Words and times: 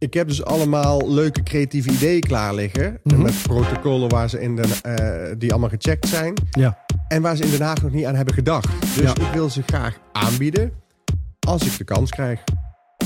Ik 0.00 0.14
heb 0.14 0.28
dus 0.28 0.44
allemaal 0.44 1.12
leuke 1.12 1.42
creatieve 1.42 1.90
ideeën 1.90 2.20
klaar 2.20 2.54
liggen. 2.54 3.00
Mhm. 3.04 3.22
Met 3.22 3.42
protocollen 3.42 4.08
waar 4.08 4.30
ze 4.30 4.40
in 4.40 4.56
de, 4.56 4.68
eh, 4.82 5.34
die 5.38 5.50
allemaal 5.50 5.68
gecheckt 5.68 6.08
zijn. 6.08 6.34
Ja. 6.50 6.78
En 7.08 7.22
waar 7.22 7.36
ze 7.36 7.42
in 7.44 7.50
Den 7.50 7.60
Haag 7.62 7.82
nog 7.82 7.92
niet 7.92 8.04
aan 8.04 8.14
hebben 8.14 8.34
gedacht. 8.34 8.68
Dus 8.80 9.02
Ja. 9.02 9.10
ik 9.10 9.32
wil 9.32 9.50
ze 9.50 9.62
graag 9.66 9.98
aanbieden. 10.12 10.72
Als 11.46 11.62
ik 11.64 11.78
de 11.78 11.84
kans 11.84 12.10
krijg. 12.10 12.40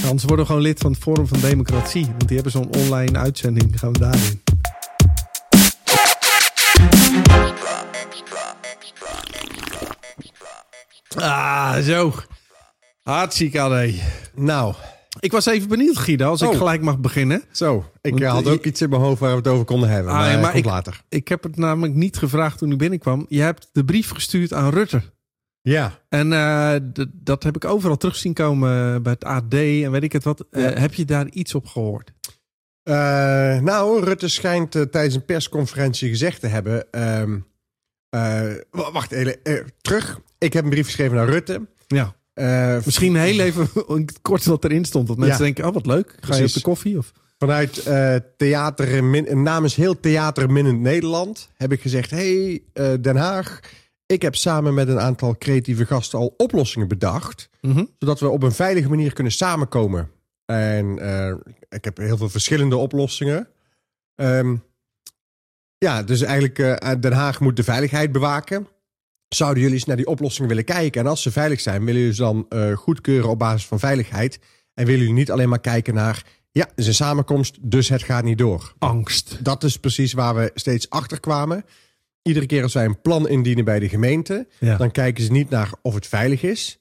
Anders 0.04 0.24
worden 0.24 0.44
we 0.44 0.46
gewoon 0.46 0.62
lid 0.66 0.78
van 0.78 0.92
het 0.92 1.00
Forum 1.00 1.26
van 1.26 1.40
Democratie. 1.40 2.04
Want 2.06 2.26
die 2.28 2.34
hebben 2.34 2.52
zo'n 2.52 2.74
online 2.74 3.18
uitzending. 3.18 3.78
Gaan 3.78 3.92
we 3.92 3.98
daarin. 3.98 4.42
Ah, 11.16 11.78
zo. 11.78 12.12
Hartstikke 13.02 13.60
allee. 13.60 14.02
Nou, 14.34 14.74
Ik 15.20 15.32
was 15.32 15.46
even 15.46 15.68
benieuwd, 15.68 15.98
Guido, 15.98 16.28
als 16.28 16.42
ik 16.42 16.48
Oh. 16.50 16.56
gelijk 16.56 16.82
mag 16.82 16.98
beginnen. 16.98 17.42
zo. 17.50 17.90
Ik 18.00 18.10
Want, 18.10 18.22
eh, 18.22 18.32
had 18.32 18.46
eh, 18.46 18.52
ook 18.52 18.64
iets 18.64 18.82
in 18.82 18.88
mijn 18.90 19.02
hoofd 19.02 19.20
waar 19.20 19.30
we 19.30 19.36
het 19.36 19.48
over 19.48 19.64
konden 19.64 19.88
hebben. 19.88 20.12
Ah, 20.12 20.18
maar 20.18 20.30
ja, 20.30 20.40
maar 20.40 20.56
ik- 20.56 20.64
later. 20.64 21.02
Ik 21.08 21.28
heb 21.28 21.42
het 21.42 21.56
namelijk 21.56 21.94
niet 21.94 22.16
gevraagd 22.16 22.58
toen 22.58 22.72
ik 22.72 22.78
binnenkwam. 22.78 23.26
Je 23.28 23.40
hebt 23.40 23.68
de 23.72 23.84
brief 23.84 24.10
gestuurd 24.10 24.52
aan 24.52 24.70
Rutte. 24.70 25.02
Ja. 25.60 25.98
En 26.08 26.32
eh, 26.32 26.74
dat 27.12 27.42
heb 27.42 27.56
ik 27.56 27.64
overal 27.64 27.96
terug 27.96 28.16
zien 28.16 28.32
komen 28.34 29.02
bij 29.02 29.12
het 29.12 29.24
AD 29.24 29.54
en 29.54 29.90
weet 29.90 30.02
ik 30.02 30.12
het 30.12 30.24
wat. 30.24 30.44
Eh, 30.50 30.72
heb 30.74 30.94
je 30.94 31.04
daar 31.04 31.28
iets 31.28 31.54
op 31.54 31.66
gehoord? 31.66 32.12
Eh, 32.82 32.94
nou, 33.60 34.04
Rutte 34.04 34.28
schijnt 34.28 34.74
eh, 34.74 34.82
tijdens 34.82 35.14
een 35.14 35.24
persconferentie 35.24 36.08
gezegd 36.08 36.40
te 36.40 36.46
hebben. 36.46 36.90
ehm, 36.92 37.38
eh, 38.08 38.52
wacht 38.70 39.12
even. 39.12 39.42
eh, 39.42 39.64
terug. 39.80 40.20
Ik 40.38 40.52
heb 40.52 40.64
een 40.64 40.70
brief 40.70 40.86
geschreven 40.86 41.16
naar 41.16 41.28
Rutte. 41.28 41.66
Ja. 41.86 42.14
Eh, 42.34 42.84
Misschien 42.84 43.16
heel 43.16 43.40
even 43.40 43.68
kort 44.22 44.44
wat 44.44 44.64
erin 44.64 44.84
stond. 44.84 45.06
Dat 45.06 45.16
mensen 45.16 45.38
Ja. 45.38 45.44
denken, 45.44 45.66
oh 45.66 45.74
wat 45.74 45.86
leuk. 45.86 46.14
Ga 46.20 46.36
je 46.36 46.44
op 46.44 46.52
de 46.52 46.60
koffie? 46.60 46.98
Of? 46.98 47.12
Vanuit 47.38 47.78
eh, 47.78 48.16
theater, 48.36 49.04
min, 49.04 49.42
namens 49.42 49.74
heel 49.74 50.00
Theater 50.00 50.50
Minnend 50.52 50.80
Nederland 50.80 51.48
heb 51.56 51.72
ik 51.72 51.80
gezegd: 51.80 52.10
Hey 52.10 52.62
eh, 52.72 52.92
Den 53.00 53.16
Haag, 53.16 53.60
ik 54.06 54.22
heb 54.22 54.34
samen 54.34 54.74
met 54.74 54.88
een 54.88 55.00
aantal 55.00 55.36
creatieve 55.38 55.86
gasten 55.86 56.18
al 56.18 56.34
oplossingen 56.36 56.88
bedacht. 56.88 57.48
Mhm. 57.60 57.84
Zodat 57.98 58.20
we 58.20 58.28
op 58.28 58.42
een 58.42 58.52
veilige 58.52 58.88
manier 58.88 59.12
kunnen 59.12 59.32
samenkomen. 59.32 60.10
En 60.44 60.98
ik 61.68 61.84
heb 61.84 61.96
heel 61.96 62.16
veel 62.16 62.28
verschillende 62.28 62.76
oplossingen. 62.76 63.48
Ehm, 64.14 64.56
ja, 65.78 66.02
dus 66.02 66.22
eigenlijk 66.22 66.56
Den 67.02 67.12
Haag 67.12 67.40
moet 67.40 67.56
de 67.56 67.64
veiligheid 67.64 68.12
bewaken. 68.12 68.66
Zouden 69.34 69.62
jullie 69.62 69.76
eens 69.76 69.84
naar 69.86 69.96
die 69.96 70.06
oplossingen 70.06 70.48
willen 70.48 70.64
kijken? 70.64 71.00
En 71.00 71.06
als 71.06 71.22
ze 71.22 71.30
veilig 71.32 71.60
zijn, 71.60 71.84
willen 71.84 72.00
jullie 72.00 72.16
ze 72.16 72.22
dan 72.22 72.46
eh, 72.48 72.72
goedkeuren 72.72 73.30
op 73.30 73.38
basis 73.38 73.66
van 73.66 73.78
veiligheid? 73.78 74.38
En 74.74 74.84
willen 74.84 75.00
jullie 75.00 75.14
niet 75.14 75.30
alleen 75.30 75.48
maar 75.48 75.60
kijken 75.60 75.94
naar, 75.94 76.24
ja, 76.50 76.64
het 76.66 76.72
is 76.78 76.86
een 76.86 76.94
samenkomst, 76.94 77.58
dus 77.60 77.88
het 77.88 78.02
gaat 78.02 78.24
niet 78.24 78.38
door. 78.38 78.74
Angst. 78.78 79.38
Dat 79.44 79.64
is 79.64 79.76
precies 79.76 80.12
waar 80.12 80.34
we 80.34 80.50
steeds 80.54 80.90
achter 80.90 81.20
kwamen. 81.20 81.64
Iedere 82.22 82.46
keer 82.46 82.62
als 82.62 82.74
wij 82.74 82.84
een 82.84 83.00
plan 83.00 83.28
indienen 83.28 83.64
bij 83.64 83.78
de 83.78 83.88
gemeente, 83.88 84.46
Ja. 84.60 84.76
dan 84.76 84.90
kijken 84.90 85.24
ze 85.24 85.32
niet 85.32 85.50
naar 85.50 85.70
of 85.82 85.94
het 85.94 86.06
veilig 86.06 86.42
is, 86.42 86.78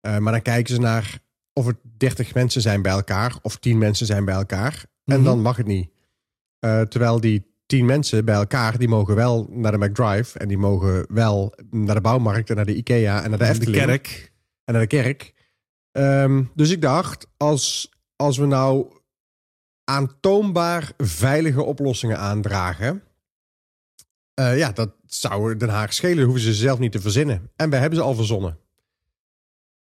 eh, 0.00 0.18
maar 0.18 0.32
dan 0.32 0.42
kijken 0.42 0.74
ze 0.74 0.80
naar 0.80 1.18
of 1.52 1.66
het 1.66 1.76
30 1.96 2.34
mensen 2.34 2.60
zijn 2.62 2.82
bij 2.82 2.92
elkaar 2.92 3.36
of 3.42 3.56
10 3.56 3.78
mensen 3.78 4.06
zijn 4.06 4.24
bij 4.24 4.34
elkaar. 4.34 4.84
En 5.04 5.14
Mhm. 5.16 5.24
dan 5.24 5.40
mag 5.40 5.56
het 5.56 5.66
niet. 5.66 5.88
Eh, 6.58 6.80
terwijl 6.80 7.20
die 7.20 7.52
10 7.66 7.84
mensen 7.86 8.24
bij 8.24 8.34
elkaar, 8.34 8.78
die 8.78 8.88
mogen 8.88 9.14
wel 9.14 9.46
naar 9.50 9.72
de 9.78 9.86
McDrive 9.86 10.38
en 10.38 10.48
die 10.48 10.58
mogen 10.58 11.06
wel 11.14 11.54
naar 11.70 11.94
de 11.94 12.00
bouwmarkt 12.00 12.50
en 12.50 12.56
naar 12.56 12.64
de 12.66 12.74
IKEA 12.76 13.22
en 13.22 13.30
naar 13.30 13.38
de 13.38 13.44
de 13.44 13.50
Efteling 13.50 13.84
kerk. 13.84 14.32
en 14.64 14.72
naar 14.72 14.82
de 14.82 14.88
kerk. 14.88 15.34
Ehm, 15.92 16.44
dus 16.54 16.70
ik 16.70 16.80
dacht, 16.80 17.26
als, 17.36 17.90
als 18.16 18.38
we 18.38 18.46
nou 18.46 18.92
aantoonbaar 19.84 20.92
veilige 20.96 21.62
oplossingen 21.62 22.18
aandragen. 22.18 23.02
eh, 24.34 24.58
ja, 24.58 24.72
dat 24.72 24.90
zou 25.06 25.56
Den 25.56 25.68
Haag 25.68 25.92
schelen. 25.92 26.24
Hoeven 26.24 26.42
ze 26.42 26.54
zelf 26.54 26.78
niet 26.78 26.92
te 26.92 27.00
verzinnen. 27.00 27.50
En 27.56 27.70
wij 27.70 27.80
hebben 27.80 27.98
ze 27.98 28.04
al 28.04 28.14
verzonnen. 28.14 28.58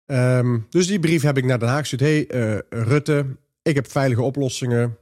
Ehm, 0.07 0.59
dus 0.69 0.87
die 0.87 1.01
brief 1.01 1.23
heb 1.23 1.37
ik 1.37 1.45
naar 1.45 1.59
Den 1.59 1.69
Haag 1.69 1.79
gestuurd. 1.89 2.01
hey, 2.01 2.27
eh, 2.27 2.59
Rutte, 2.69 3.37
ik 3.63 3.75
heb 3.75 3.91
veilige 3.91 4.23
oplossingen. 4.23 4.99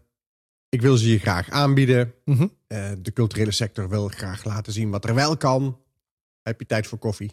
Ik 0.69 0.83
wil 0.83 0.97
ze 0.97 1.11
je 1.11 1.19
graag 1.19 1.51
aanbieden. 1.51 2.15
Mhm. 2.25 2.47
Eh, 2.67 2.91
de 2.99 3.13
culturele 3.13 3.51
sector 3.53 3.89
wil 3.89 4.09
graag 4.09 4.45
laten 4.45 4.73
zien 4.73 4.91
wat 4.91 5.05
er 5.05 5.15
wel 5.15 5.37
kan. 5.37 5.79
Heb 6.43 6.61
je 6.61 6.67
tijd 6.67 6.87
voor 6.87 6.99
koffie? 6.99 7.31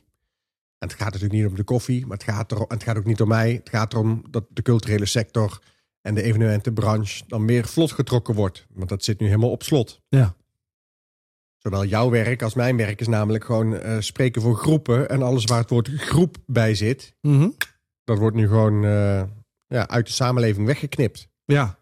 En 0.78 0.88
het 0.90 0.98
gaat 0.98 1.14
natuurlijk 1.14 1.34
niet 1.42 1.50
om 1.50 1.56
de 1.56 1.64
koffie, 1.64 2.06
maar 2.06 2.18
het 2.18 2.26
gaat, 2.26 2.52
er, 2.52 2.66
het 2.68 2.84
gaat 2.84 2.98
ook 2.98 3.06
niet 3.06 3.22
om 3.22 3.28
mij. 3.28 3.52
Het 3.54 3.70
gaat 3.70 3.94
erom 3.94 4.24
dat 4.30 4.46
de 4.50 4.62
culturele 4.62 5.06
sector 5.06 5.62
en 6.02 6.16
de 6.16 6.22
evenementenbranche 6.22 7.24
dan 7.28 7.46
meer 7.46 7.68
vlot 7.68 7.92
getrokken 7.92 8.36
wordt. 8.36 8.66
Want 8.70 8.90
dat 8.90 9.04
zit 9.04 9.20
nu 9.20 9.26
helemaal 9.28 9.52
op 9.52 9.64
slot. 9.64 10.02
Ja. 10.10 10.36
Zowel 11.58 11.86
jouw 11.86 12.10
werk 12.10 12.42
als 12.42 12.54
mijn 12.54 12.78
werk 12.78 13.00
is 13.02 13.08
namelijk 13.08 13.44
gewoon 13.46 13.76
eh, 13.78 14.00
spreken 14.00 14.42
voor 14.42 14.56
groepen. 14.56 15.10
En 15.10 15.22
alles 15.22 15.44
waar 15.44 15.60
het 15.60 15.70
woord 15.70 15.88
groep 15.90 16.38
bij 16.46 16.76
zit, 16.76 17.14
Mhm. 17.22 17.50
dat 18.04 18.18
wordt 18.18 18.36
nu 18.36 18.48
gewoon 18.48 18.84
eh, 18.86 19.24
ja, 19.68 19.88
uit 19.88 20.06
de 20.06 20.12
samenleving 20.14 20.66
weggeknipt. 20.66 21.28
Ja. 21.46 21.78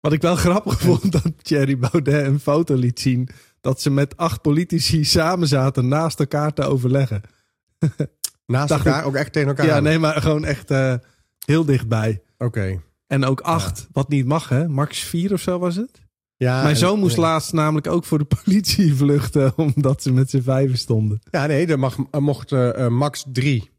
Wat 0.00 0.12
ik 0.12 0.22
wel 0.22 0.36
grappig 0.36 0.80
vond, 0.80 1.12
dat 1.12 1.32
Thierry 1.42 1.78
Baudet 1.78 2.26
een 2.26 2.40
foto 2.40 2.74
liet 2.74 3.00
zien... 3.00 3.28
dat 3.60 3.80
ze 3.80 3.90
met 3.90 4.16
acht 4.16 4.42
politici 4.42 5.04
samen 5.04 5.48
zaten 5.48 5.88
naast 5.88 6.20
elkaar 6.20 6.52
te 6.52 6.62
overleggen. 6.62 7.20
Naast 8.46 8.68
Dacht 8.68 8.86
elkaar, 8.86 9.04
ook 9.04 9.14
echt 9.14 9.32
tegen 9.32 9.48
elkaar. 9.48 9.66
Ja, 9.66 9.80
nee, 9.80 9.98
maar 9.98 10.22
gewoon 10.22 10.44
echt 10.44 10.70
eh, 10.70 10.94
heel 11.44 11.64
dichtbij. 11.64 12.22
Oké. 12.38 12.80
En 13.06 13.24
ook 13.24 13.40
acht, 13.40 13.88
wat 13.92 14.08
niet 14.08 14.26
mag 14.26 14.48
hè. 14.48 14.68
Max 14.68 14.98
vier 14.98 15.32
of 15.32 15.40
zo 15.40 15.58
was 15.58 15.76
het? 15.76 16.04
Ja, 16.36 16.62
Mijn 16.62 16.76
zoon 16.76 16.98
moest 16.98 17.16
ja. 17.16 17.22
laatst 17.22 17.52
namelijk 17.52 17.86
ook 17.86 18.04
voor 18.04 18.18
de 18.18 18.26
politie 18.44 18.94
vluchten... 18.94 19.52
omdat 19.74 20.02
ze 20.02 20.12
met 20.12 20.30
z'n 20.30 20.42
vijven 20.42 20.78
stonden. 20.78 21.20
Ja, 21.30 21.46
nee, 21.46 21.66
er 21.66 21.78
mag, 21.78 21.96
mocht 22.10 22.52
eh, 22.52 22.84
eh, 22.84 22.90
max 22.90 23.24
drie. 23.32 23.70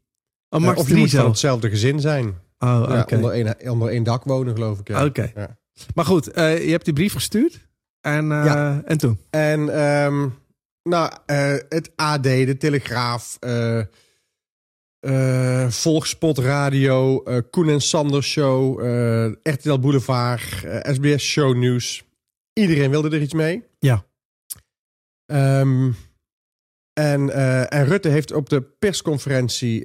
Oh, 0.48 0.60
Max 0.60 0.78
of 0.78 0.86
je 0.86 0.90
drie 0.90 0.98
moet 0.98 1.10
van 1.10 1.18
zelf. 1.18 1.30
hetzelfde 1.30 1.68
gezin 1.68 2.00
zijn. 2.00 2.34
Oh, 2.58 2.80
oké. 2.82 3.14
Ja, 3.14 3.16
onder, 3.16 3.30
één, 3.30 3.70
onder 3.70 3.88
één 3.88 4.02
dak 4.02 4.24
wonen, 4.24 4.54
geloof 4.54 4.78
ik. 4.78 4.88
Ja. 4.88 5.04
Oké. 5.04 5.32
Ja. 5.34 5.58
Maar 5.94 6.04
goed, 6.04 6.30
eh, 6.30 6.64
je 6.64 6.70
hebt 6.70 6.84
die 6.84 6.94
brief 6.94 7.12
gestuurd. 7.12 7.66
En, 8.00 8.32
eh, 8.32 8.44
Ja. 8.44 8.82
en 8.84 8.98
toen? 8.98 9.18
En 9.30 9.68
ehm, 9.68 10.28
nou, 10.82 11.12
eh, 11.26 11.56
het 11.68 11.90
AD, 11.96 12.22
de 12.22 12.56
Telegraaf, 12.58 13.38
Volkspot 15.68 16.38
Radio, 16.38 17.22
Koen 17.50 17.68
en 17.68 17.80
Sander 17.80 18.22
Show, 18.22 18.80
RTL 19.42 19.78
Boulevard, 19.78 20.42
SBS 20.82 21.24
Show 21.24 21.56
Nieuws. 21.56 22.04
Iedereen 22.52 22.90
wilde 22.90 23.10
er 23.16 23.22
iets 23.22 23.34
mee. 23.34 23.64
Ja. 23.78 24.06
Ehm, 25.26 25.90
en, 26.92 27.30
en 27.70 27.84
Rutte 27.84 28.08
heeft 28.08 28.32
op 28.32 28.48
de 28.48 28.62
persconferentie 28.62 29.82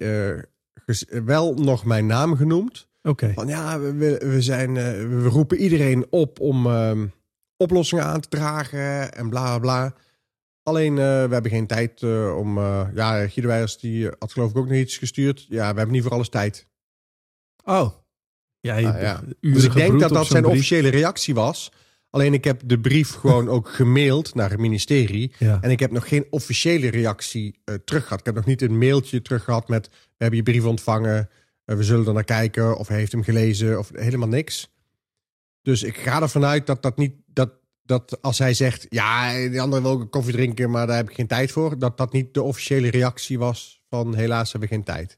wel 1.07 1.53
nog 1.53 1.85
mijn 1.85 2.05
naam 2.05 2.35
genoemd. 2.35 2.87
Oké. 3.03 3.33
Van 3.33 3.47
ja, 3.47 3.79
we, 3.79 4.17
we, 4.17 4.41
zijn, 4.41 4.77
eh, 4.77 4.83
we 4.93 5.27
roepen 5.27 5.57
iedereen 5.57 6.05
op 6.09 6.39
om 6.39 6.65
ehm, 6.67 7.05
oplossingen 7.57 8.05
aan 8.05 8.19
te 8.21 8.29
dragen 8.29 9.13
en 9.13 9.29
bla 9.29 9.59
bla. 9.59 9.93
Alleen, 10.63 10.97
eh, 10.97 11.03
we 11.03 11.33
hebben 11.33 11.51
geen 11.51 11.67
tijd 11.67 12.01
eh, 12.01 12.37
om... 12.37 12.57
eh, 12.57 12.87
ja, 12.93 13.27
Guido 13.27 13.47
Weijers 13.47 13.77
die 13.77 14.09
had 14.19 14.31
geloof 14.31 14.49
ik 14.49 14.57
ook 14.57 14.67
nog 14.67 14.77
iets 14.77 14.97
gestuurd. 14.97 15.45
Ja, 15.49 15.71
we 15.71 15.77
hebben 15.77 15.91
niet 15.91 16.03
voor 16.03 16.11
alles 16.11 16.29
tijd. 16.29 16.67
Oh. 17.63 17.89
Ja, 18.59 18.75
je 18.75 18.87
Ah, 18.87 19.01
ja. 19.01 19.21
Dus 19.39 19.63
ik 19.63 19.73
denk 19.73 19.99
dat 19.99 20.09
dat 20.09 20.25
zijn 20.25 20.43
brief. 20.43 20.55
officiële 20.55 20.89
reactie 20.89 21.33
was. 21.33 21.71
Alleen 22.09 22.33
ik 22.33 22.43
heb 22.43 22.61
de 22.65 22.79
brief 22.79 23.13
gewoon 23.13 23.49
ook 23.49 23.69
gemaild 23.69 24.35
naar 24.35 24.49
het 24.49 24.59
ministerie. 24.59 25.33
Ja. 25.37 25.57
En 25.61 25.71
ik 25.71 25.79
heb 25.79 25.91
nog 25.91 26.07
geen 26.07 26.25
officiële 26.29 26.89
reactie 26.89 27.59
terug 27.85 28.03
gehad. 28.03 28.19
Ik 28.19 28.25
heb 28.25 28.35
nog 28.35 28.45
niet 28.45 28.61
een 28.61 28.77
mailtje 28.77 29.21
terug 29.21 29.43
gehad 29.43 29.67
met... 29.67 29.87
we 29.89 29.95
hebben 30.17 30.37
je 30.37 30.43
brief 30.43 30.65
ontvangen, 30.65 31.29
we 31.65 31.83
zullen 31.83 32.07
er 32.07 32.13
naar 32.13 32.23
kijken... 32.23 32.77
of 32.77 32.87
hij 32.87 32.97
heeft 32.97 33.11
hem 33.11 33.23
gelezen, 33.23 33.79
of 33.79 33.91
helemaal 33.93 34.27
niks. 34.27 34.71
Dus 35.61 35.83
ik 35.83 35.97
ga 35.97 36.21
ervan 36.21 36.45
uit 36.45 36.67
dat 36.67 36.81
dat 36.81 36.97
niet... 36.97 37.13
Dat, 37.25 37.53
dat 37.83 38.21
als 38.21 38.39
hij 38.39 38.53
zegt, 38.53 38.85
ja, 38.89 39.33
die 39.49 39.61
andere 39.61 39.81
wil 39.81 39.91
ook 39.91 40.01
een 40.01 40.09
koffie 40.09 40.33
drinken... 40.33 40.69
maar 40.69 40.87
daar 40.87 40.95
heb 40.95 41.09
ik 41.09 41.15
geen 41.15 41.27
tijd 41.27 41.51
voor... 41.51 41.79
dat 41.79 41.97
dat 41.97 42.13
niet 42.13 42.33
de 42.33 42.43
officiële 42.43 42.89
reactie 42.89 43.39
was 43.39 43.83
van... 43.89 44.15
helaas 44.15 44.51
hebben 44.51 44.69
we 44.69 44.75
geen 44.75 44.85
tijd. 44.85 45.17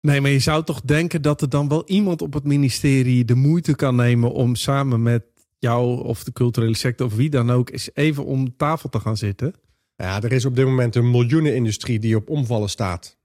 Nee, 0.00 0.20
maar 0.20 0.30
je 0.30 0.38
zou 0.38 0.64
toch 0.64 0.80
denken 0.80 1.22
dat 1.22 1.40
er 1.40 1.48
dan 1.48 1.68
wel 1.68 1.88
iemand 1.88 2.22
op 2.22 2.32
het 2.32 2.44
ministerie 2.44 3.24
de 3.24 3.34
moeite 3.34 3.76
kan 3.76 3.96
nemen 3.96 4.32
om 4.32 4.54
samen 4.54 5.02
met 5.02 5.24
jou 5.58 6.04
of 6.04 6.24
de 6.24 6.32
culturele 6.32 6.76
sector 6.76 7.06
of 7.06 7.14
wie 7.14 7.30
dan 7.30 7.50
ook 7.50 7.70
eens 7.70 7.90
even 7.94 8.24
om 8.24 8.56
tafel 8.56 8.88
te 8.88 9.00
gaan 9.00 9.16
zitten. 9.16 9.54
Ja, 9.96 10.22
er 10.22 10.32
is 10.32 10.44
op 10.44 10.56
dit 10.56 10.64
moment 10.64 10.96
een 10.96 11.10
miljoenenindustrie 11.10 11.98
die 11.98 12.16
op 12.16 12.28
omvallen 12.28 12.70
staat. 12.70 13.18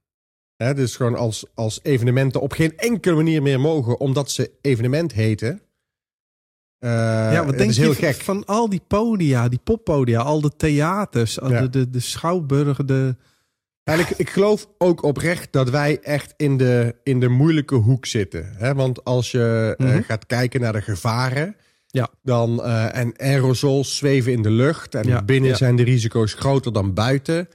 Hè, 0.58 0.74
dus 0.74 0.96
gewoon 0.96 1.14
als, 1.16 1.44
als 1.54 1.80
evenementen 1.82 2.40
op 2.40 2.52
geen 2.52 2.76
enkele 2.76 3.14
manier 3.16 3.42
meer 3.42 3.60
mogen... 3.60 4.00
omdat 4.00 4.30
ze 4.30 4.50
evenement 4.60 5.12
heten... 5.12 5.60
Eh, 6.78 6.90
ja, 7.32 7.44
wat 7.44 7.58
denk 7.58 7.70
is 7.70 7.76
heel 7.76 7.88
je 7.90 7.94
gek. 7.96 8.14
van 8.14 8.44
al 8.44 8.68
die 8.68 8.80
podia, 8.88 9.48
die 9.48 9.60
poppodia, 9.64 10.20
al 10.20 10.40
de 10.40 10.56
theaters, 10.56 11.34
Ja. 11.34 11.60
de, 11.60 11.68
de, 11.70 11.90
de 11.90 12.00
schouwburgen, 12.00 12.86
de... 12.86 13.16
En 13.84 13.98
ik, 13.98 14.08
ik 14.08 14.30
geloof 14.30 14.68
ook 14.78 15.02
oprecht 15.02 15.52
dat 15.52 15.70
wij 15.70 15.98
echt 16.02 16.34
in 16.36 16.56
de, 16.56 16.94
in 17.02 17.20
de 17.20 17.28
moeilijke 17.28 17.74
hoek 17.74 18.06
zitten. 18.06 18.52
Hè? 18.56 18.74
Want 18.74 19.04
als 19.04 19.30
je 19.30 19.74
eh, 19.78 19.86
Mhm. 19.86 20.02
gaat 20.02 20.26
kijken 20.26 20.60
naar 20.60 20.72
de 20.72 20.80
gevaren, 20.82 21.56
Ja. 21.86 22.08
dan, 22.22 22.62
eh, 22.62 22.96
en 22.96 23.12
aerosols 23.18 23.96
zweven 23.96 24.32
in 24.32 24.42
de 24.42 24.50
lucht. 24.50 24.94
En 24.94 25.06
Ja, 25.08 25.22
binnen 25.22 25.56
zijn 25.56 25.76
de 25.76 25.82
risico's 25.82 26.34
groter 26.34 26.72
dan 26.72 26.94
buiten. 26.94 27.48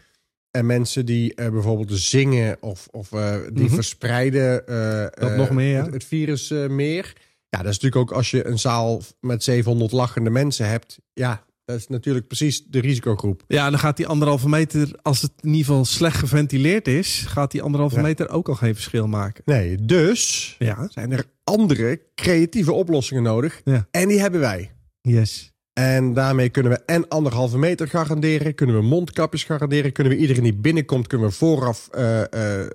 En 0.54 0.66
mensen 0.66 1.06
die 1.06 1.36
eh, 1.36 1.50
bijvoorbeeld 1.50 1.92
zingen 2.00 2.58
of, 2.62 2.88
of 2.92 3.12
eh, 3.12 3.36
die 3.54 3.64
Mhm. 3.66 3.74
verspreiden 3.74 4.68
eh, 4.68 5.06
Dat 5.30 5.36
nog 5.36 5.50
meer, 5.50 5.76
ja. 5.78 5.84
het, 5.84 5.94
het 5.94 6.04
virus 6.04 6.50
meer. 6.68 7.14
Ja, 7.50 7.60
dat 7.62 7.72
is 7.72 7.80
natuurlijk 7.80 7.96
ook 8.12 8.18
als 8.18 8.32
je 8.32 8.46
een 8.48 8.60
zaal 8.60 9.02
met 9.20 9.44
700 9.44 9.92
lachende 9.92 10.30
mensen 10.30 10.68
hebt. 10.70 11.00
Ja, 11.14 11.44
dat 11.66 11.76
is 11.78 11.88
natuurlijk 11.88 12.28
precies 12.28 12.64
de 12.66 12.80
risicogroep. 12.80 13.44
Ja, 13.48 13.70
dan 13.70 13.80
gaat 13.80 13.98
die 13.98 14.08
anderhalve 14.08 14.50
meter, 14.50 14.90
als 15.02 15.22
het 15.22 15.32
in 15.42 15.50
ieder 15.50 15.66
geval 15.66 15.86
slecht 15.86 16.18
geventileerd 16.18 16.88
is, 16.88 17.24
gaat 17.28 17.52
die 17.52 17.62
anderhalve 17.62 17.96
Ja. 17.96 18.02
meter 18.02 18.30
ook 18.30 18.48
al 18.50 18.56
geen 18.56 18.74
verschil 18.74 19.08
maken. 19.08 19.42
Nee, 19.46 19.78
dus 19.78 20.56
Ja, 20.60 20.88
zijn 20.92 21.12
er 21.12 21.26
andere 21.44 22.02
creatieve 22.16 22.72
oplossingen 22.72 23.24
nodig. 23.24 23.62
Ja. 23.64 23.88
En 23.92 24.08
die 24.08 24.20
hebben 24.20 24.40
wij. 24.40 24.72
yes. 25.02 25.53
En 25.74 26.14
daarmee 26.14 26.50
kunnen 26.50 26.72
we 26.72 26.82
en 26.86 27.08
anderhalve 27.08 27.58
meter 27.58 27.88
garanderen, 27.88 28.56
kunnen 28.56 28.76
we 28.76 28.82
mondkapjes 28.82 29.44
garanderen, 29.44 29.92
kunnen 29.92 30.14
we 30.14 30.20
iedereen 30.20 30.44
die 30.44 30.54
binnenkomt, 30.54 31.08
kunnen 31.08 31.28
we 31.28 31.34
vooraf 31.34 31.88
eh, 31.92 32.34
eh, 32.34 32.66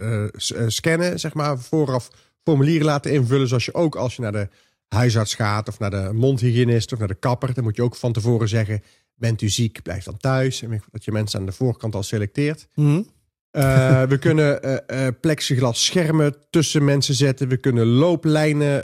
eh, 0.00 0.30
scannen, 0.66 1.20
zeg 1.20 1.34
maar, 1.34 1.58
vooraf 1.58 2.10
formulieren 2.44 2.86
laten 2.86 3.12
invullen, 3.12 3.48
zoals 3.48 3.64
je 3.64 3.74
ook 3.74 3.96
als 3.96 4.16
je 4.16 4.22
naar 4.22 4.32
de 4.32 4.48
huisarts 4.88 5.34
gaat 5.34 5.68
of 5.68 5.78
naar 5.78 5.90
de 5.90 6.10
mondhygiënist 6.12 6.92
of 6.92 6.98
naar 6.98 7.08
de 7.08 7.14
kapper, 7.14 7.54
dan 7.54 7.64
moet 7.64 7.76
je 7.76 7.82
ook 7.82 7.96
van 7.96 8.12
tevoren 8.12 8.48
zeggen, 8.48 8.82
bent 9.14 9.42
u 9.42 9.48
ziek, 9.48 9.82
blijf 9.82 10.04
dan 10.04 10.16
thuis. 10.16 10.62
En 10.62 10.82
dat 10.90 11.04
je 11.04 11.12
mensen 11.12 11.40
aan 11.40 11.46
de 11.46 11.52
voorkant 11.52 11.94
al 11.94 12.02
selecteert. 12.02 12.66
Mhm. 12.74 13.02
We 14.08 14.16
kunnen 14.20 14.62
eh, 14.86 15.06
plexiglas 15.20 15.84
schermen 15.84 16.34
tussen 16.50 16.84
mensen 16.84 17.14
zetten. 17.14 17.48
We 17.48 17.56
kunnen 17.56 17.86
looplijnen 17.86 18.82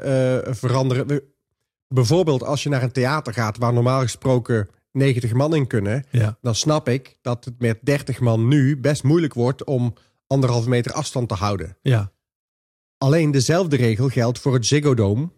veranderen. 0.56 1.06
We- 1.06 1.24
bijvoorbeeld 1.94 2.42
als 2.44 2.62
je 2.62 2.68
naar 2.68 2.82
een 2.82 2.92
theater 2.92 3.32
gaat 3.32 3.58
waar 3.58 3.72
normaal 3.72 4.00
gesproken 4.00 4.68
90 4.92 5.32
man 5.32 5.54
in 5.54 5.66
kunnen, 5.66 6.04
Ja. 6.10 6.38
dan 6.40 6.54
snap 6.54 6.88
ik 6.88 7.16
dat 7.22 7.44
het 7.44 7.60
met 7.60 7.78
30 7.82 8.20
man 8.20 8.48
nu 8.48 8.76
best 8.80 9.02
moeilijk 9.02 9.34
wordt 9.34 9.64
om 9.64 9.94
anderhalve 10.26 10.68
meter 10.68 10.92
afstand 10.92 11.28
te 11.28 11.34
houden. 11.34 11.76
Ja. 11.82 12.12
Alleen 12.98 13.30
dezelfde 13.30 13.76
regel 13.76 14.08
geldt 14.08 14.38
voor 14.38 14.54
het 14.54 14.66
Ziggo 14.66 14.94
Dome. 14.94 15.30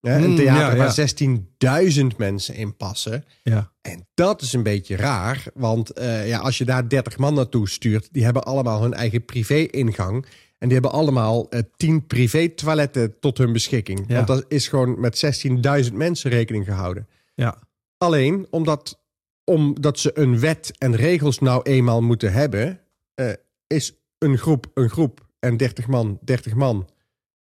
Hè, 0.00 0.16
een 0.16 0.30
Mm, 0.30 0.36
theater 0.36 0.76
ja, 0.76 0.76
waar 0.76 0.92
16.000 0.92 2.16
mensen 2.16 2.54
in 2.54 2.76
passen. 2.76 3.24
Ja. 3.42 3.72
En 3.80 4.08
dat 4.14 4.42
is 4.42 4.52
een 4.52 4.62
beetje 4.62 4.96
raar, 4.96 5.44
want 5.54 5.90
eh, 5.90 6.28
ja, 6.28 6.38
als 6.38 6.58
je 6.58 6.64
daar 6.64 6.88
30 6.88 7.18
man 7.18 7.34
naartoe 7.34 7.68
stuurt, 7.68 8.08
die 8.12 8.24
hebben 8.24 8.42
allemaal 8.44 8.82
hun 8.82 8.94
eigen 8.94 9.24
privé-ingang. 9.24 10.26
En 10.62 10.68
die 10.68 10.78
hebben 10.80 10.98
allemaal 10.98 11.48
eh 11.50 11.60
10 11.76 12.06
privé-toiletten 12.06 13.18
tot 13.20 13.38
hun 13.38 13.52
beschikking. 13.52 14.04
Ja. 14.06 14.14
Want 14.14 14.26
dat 14.26 14.44
is 14.48 14.68
gewoon 14.68 15.00
met 15.00 15.44
16.000 15.86 15.92
mensen 15.92 16.30
rekening 16.30 16.64
gehouden. 16.64 17.08
Ja. 17.34 17.58
Alleen 17.98 18.46
omdat, 18.50 19.02
omdat 19.44 19.98
ze 19.98 20.10
een 20.18 20.40
wet 20.40 20.72
en 20.78 20.96
regels 20.96 21.38
nou 21.38 21.62
eenmaal 21.62 22.02
moeten 22.02 22.32
hebben, 22.32 22.80
eh, 23.14 23.30
is 23.66 23.92
een 24.18 24.38
groep 24.38 24.66
een 24.74 24.90
groep 24.90 25.26
en 25.38 25.56
30 25.56 25.86
man 25.86 26.18
30 26.20 26.54
man. 26.54 26.88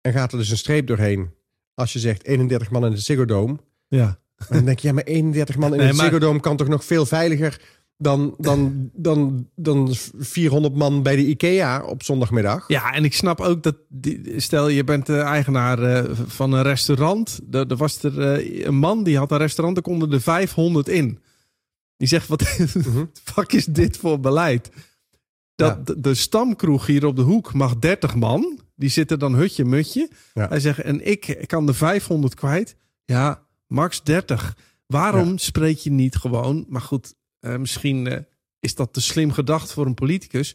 En 0.00 0.12
gaat 0.12 0.32
er 0.32 0.38
dus 0.38 0.50
een 0.50 0.56
streep 0.56 0.86
doorheen. 0.86 1.30
Als 1.74 1.92
je 1.92 1.98
zegt 1.98 2.24
31 2.26 2.70
man 2.70 2.84
in 2.84 2.90
de 2.90 2.96
Ziggo 3.00 3.24
Dome, 3.24 3.56
Ja. 3.88 4.18
dan 4.48 4.64
denk 4.64 4.78
je, 4.78 4.88
ja, 4.88 4.94
maar 4.94 5.04
31 5.04 5.56
man 5.56 5.72
in 5.72 5.78
Nee, 5.80 5.88
een 5.88 5.96
maar- 5.96 6.04
Ziggo 6.04 6.18
Dome 6.18 6.40
kan 6.40 6.56
toch 6.56 6.68
nog 6.68 6.84
veel 6.84 7.06
veiliger 7.06 7.60
dan, 8.02 8.34
dan, 8.38 8.90
dan, 8.92 9.48
dan 9.54 9.88
400 10.18 10.74
man 10.74 11.02
bij 11.02 11.16
de 11.16 11.26
IKEA 11.26 11.82
op 11.84 12.02
zondagmiddag? 12.02 12.68
Ja, 12.68 12.92
en 12.92 13.04
ik 13.04 13.14
snap 13.14 13.40
ook 13.40 13.62
dat, 13.62 13.76
die, 13.88 14.40
stel 14.40 14.68
je 14.68 14.84
bent 14.84 15.06
de 15.06 15.18
eigenaar 15.18 15.82
eh, 15.82 16.10
van 16.26 16.52
een 16.52 16.62
restaurant. 16.62 17.40
Er, 17.50 17.66
er 17.70 17.76
was 17.76 18.02
er 18.02 18.20
eh, 18.20 18.64
een 18.64 18.76
man 18.76 19.04
die 19.04 19.18
had 19.18 19.30
een 19.30 19.38
restaurant, 19.38 19.76
er 19.76 19.82
konden 19.82 20.12
er 20.12 20.20
500 20.20 20.88
in. 20.88 21.18
Die 21.96 22.08
zegt, 22.08 22.28
wat 22.28 22.58
Mhm. 22.74 23.04
fuck 23.34 23.52
is 23.52 23.64
dit 23.64 23.96
voor 23.96 24.20
beleid? 24.20 24.70
Dat 25.54 25.76
Ja. 25.76 25.82
de, 25.84 26.00
de 26.00 26.14
stamkroeg 26.14 26.86
hier 26.86 27.06
op 27.06 27.16
de 27.16 27.22
hoek 27.22 27.54
mag 27.54 27.76
30 27.78 28.14
man. 28.14 28.60
Die 28.76 28.88
zitten 28.88 29.18
dan 29.18 29.34
hutje 29.34 29.64
mutje. 29.64 30.10
Ja. 30.34 30.48
Hij 30.48 30.60
zegt, 30.60 30.80
en 30.80 31.06
ik 31.06 31.44
kan 31.46 31.66
de 31.66 31.74
500 31.74 32.34
kwijt. 32.34 32.76
Ja, 33.04 33.42
max 33.66 34.02
30. 34.02 34.56
Waarom 34.86 35.38
spreek 35.38 35.78
je 35.78 35.90
niet 35.90 36.16
gewoon, 36.16 36.64
maar 36.68 36.80
goed, 36.80 37.14
eh, 37.42 37.56
misschien 37.56 38.06
eh, 38.06 38.18
is 38.60 38.74
dat 38.74 38.92
te 38.92 39.00
slim 39.00 39.32
gedacht 39.32 39.72
voor 39.72 39.86
een 39.86 39.94
politicus, 39.94 40.54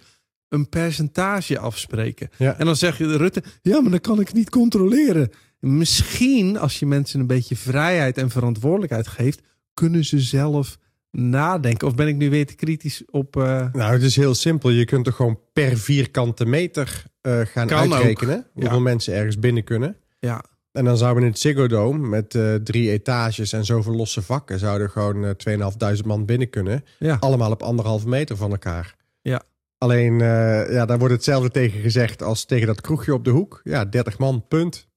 een 0.49 0.69
percentage 0.69 1.59
afspreken. 1.59 2.29
Ja. 2.37 2.57
En 2.59 2.65
dan 2.65 2.75
zeg 2.75 2.97
je 2.97 3.17
Rutte, 3.17 3.43
ja, 3.61 3.81
maar 3.81 3.91
dan 3.91 3.99
kan 4.01 4.19
ik 4.19 4.33
niet 4.33 4.49
controleren. 4.49 5.29
Misschien 5.59 6.57
als 6.57 6.79
je 6.79 6.85
mensen 6.85 7.19
een 7.19 7.27
beetje 7.27 7.55
vrijheid 7.55 8.17
en 8.17 8.29
verantwoordelijkheid 8.29 9.07
geeft, 9.07 9.41
kunnen 9.73 10.05
ze 10.05 10.19
zelf 10.19 10.77
nadenken. 11.11 11.87
Of 11.87 11.95
ben 11.95 12.07
ik 12.07 12.15
nu 12.15 12.29
weer 12.29 12.45
te 12.45 12.55
kritisch 12.55 13.03
op... 13.05 13.35
eh, 13.37 13.67
Nou, 13.73 13.93
het 13.93 14.01
is 14.01 14.15
heel 14.15 14.35
simpel. 14.35 14.69
Je 14.69 14.85
kunt 14.85 15.05
toch 15.05 15.15
gewoon 15.15 15.39
per 15.53 15.77
vierkante 15.77 16.45
meter 16.45 17.03
gaan 17.21 17.67
Kan 17.67 17.85
ook. 17.85 17.93
uitrekenen 17.93 18.47
hoeveel 18.53 18.73
Ja. 18.73 18.79
mensen 18.79 19.13
ergens 19.13 19.39
binnen 19.39 19.63
kunnen. 19.63 19.97
ja, 20.19 20.43
En 20.77 20.85
dan 20.85 20.97
zouden 20.97 21.19
we 21.21 21.25
in 21.27 21.31
het 21.33 21.41
Ziggo 21.41 21.67
Dome 21.67 22.07
met 22.07 22.35
eh, 22.35 22.55
drie 22.55 22.91
etages 22.91 23.53
en 23.53 23.65
zoveel 23.65 23.93
losse 23.95 24.21
vakken... 24.21 24.59
zouden 24.59 24.89
gewoon 24.89 25.15
eh 25.25 25.29
2500 25.29 26.05
man 26.05 26.25
binnen 26.25 26.49
kunnen. 26.49 26.83
ja, 26.99 27.17
Allemaal 27.19 27.51
op 27.51 27.61
anderhalve 27.61 28.07
meter 28.07 28.37
van 28.37 28.51
elkaar. 28.51 28.95
Ja. 29.21 29.41
Alleen, 29.77 30.21
eh, 30.21 30.71
ja, 30.71 30.85
daar 30.85 30.99
wordt 30.99 31.13
hetzelfde 31.13 31.49
tegen 31.49 31.81
gezegd 31.81 32.23
als 32.23 32.45
tegen 32.45 32.67
dat 32.67 32.81
kroegje 32.81 33.13
op 33.13 33.23
de 33.23 33.29
hoek. 33.29 33.61
Ja, 33.63 33.85
30 33.85 34.17
man, 34.17 34.45
punt. 34.47 34.87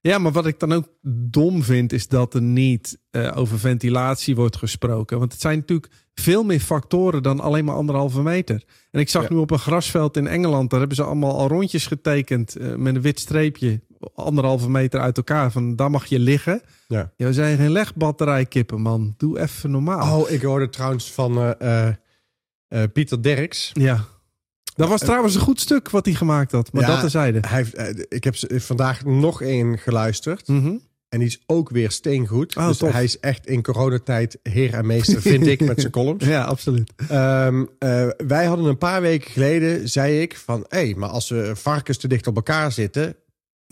ja, 0.00 0.18
maar 0.18 0.32
wat 0.32 0.46
ik 0.46 0.58
dan 0.60 0.72
ook 0.72 0.88
dom 1.30 1.62
vind, 1.62 1.92
is 1.92 2.08
dat 2.08 2.34
er 2.34 2.42
niet 2.42 2.98
over 3.34 3.58
ventilatie 3.58 4.34
wordt 4.36 4.56
gesproken. 4.56 5.18
Want 5.18 5.32
het 5.32 5.40
zijn 5.40 5.58
natuurlijk 5.58 5.92
veel 6.14 6.44
meer 6.44 6.60
factoren 6.60 7.22
dan 7.22 7.40
alleen 7.40 7.64
maar 7.64 7.74
anderhalve 7.74 8.22
meter. 8.22 8.64
En 8.90 9.00
ik 9.00 9.08
zag 9.08 9.22
Ja. 9.22 9.28
nu 9.34 9.36
op 9.36 9.50
een 9.50 9.58
grasveld 9.58 10.16
in 10.16 10.26
Engeland, 10.26 10.70
daar 10.70 10.78
hebben 10.78 10.96
ze 10.96 11.04
allemaal 11.04 11.38
al 11.38 11.48
rondjes 11.48 11.86
getekend 11.86 12.56
met 12.76 12.94
een 12.94 13.02
wit 13.02 13.20
streepje, 13.20 13.80
anderhalve 14.14 14.70
meter 14.70 15.00
uit 15.00 15.16
elkaar. 15.16 15.52
Van 15.52 15.76
daar 15.76 15.90
mag 15.90 16.06
je 16.06 16.18
liggen. 16.18 16.62
Ja. 16.88 17.12
Ja, 17.16 17.26
we 17.26 17.32
zijn 17.32 17.56
geen 17.56 17.72
legbatterijkippen, 17.72 18.80
man. 18.80 19.14
Doe 19.16 19.40
even 19.40 19.70
normaal. 19.70 20.20
Oh, 20.20 20.30
ik 20.30 20.42
hoorde 20.42 20.68
trouwens 20.68 21.12
van 21.12 21.38
eh, 21.38 21.86
eh, 21.88 21.94
eh, 22.68 22.82
Pieter 22.92 23.22
Derks. 23.22 23.70
Ja. 23.72 24.04
Dat 24.74 24.88
was 24.88 25.00
trouwens 25.00 25.34
een 25.34 25.40
goed 25.40 25.60
stuk 25.60 25.90
wat 25.90 26.04
hij 26.04 26.14
gemaakt 26.14 26.52
had. 26.52 26.72
Maar 26.72 26.82
Ja. 26.82 26.88
dat 26.88 27.00
terzijde. 27.00 27.40
Hij 27.46 27.56
heeft, 27.74 28.06
ik 28.12 28.24
heb 28.24 28.34
vandaag 28.62 29.04
nog 29.04 29.42
één 29.42 29.78
geluisterd. 29.78 30.48
Mhm. 30.48 30.74
En 31.12 31.18
die 31.18 31.28
is 31.28 31.42
ook 31.46 31.70
weer 31.70 31.90
steengoed. 31.90 32.56
Oh, 32.56 32.66
dus 32.66 32.76
tof. 32.76 32.92
hij 32.92 33.04
is 33.04 33.20
echt 33.20 33.46
in 33.46 33.62
coronatijd 33.62 34.38
heer 34.42 34.74
en 34.74 34.86
meester, 34.86 35.20
vind 35.32 35.46
ik, 35.46 35.60
met 35.60 35.80
zijn 35.80 35.92
columns. 35.92 36.24
Ja, 36.24 36.44
absoluut. 36.44 36.92
Ehm, 37.08 37.64
eh, 37.78 38.08
wij 38.26 38.44
hadden 38.44 38.66
een 38.66 38.78
paar 38.78 39.00
weken 39.00 39.30
geleden, 39.30 39.88
zei 39.88 40.20
ik, 40.20 40.36
van... 40.36 40.64
hé, 40.68 40.78
hey, 40.78 40.94
maar 40.94 41.08
als 41.08 41.28
we 41.28 41.52
varkens 41.54 41.98
te 41.98 42.08
dicht 42.08 42.26
op 42.26 42.36
elkaar 42.36 42.72
zitten... 42.72 43.16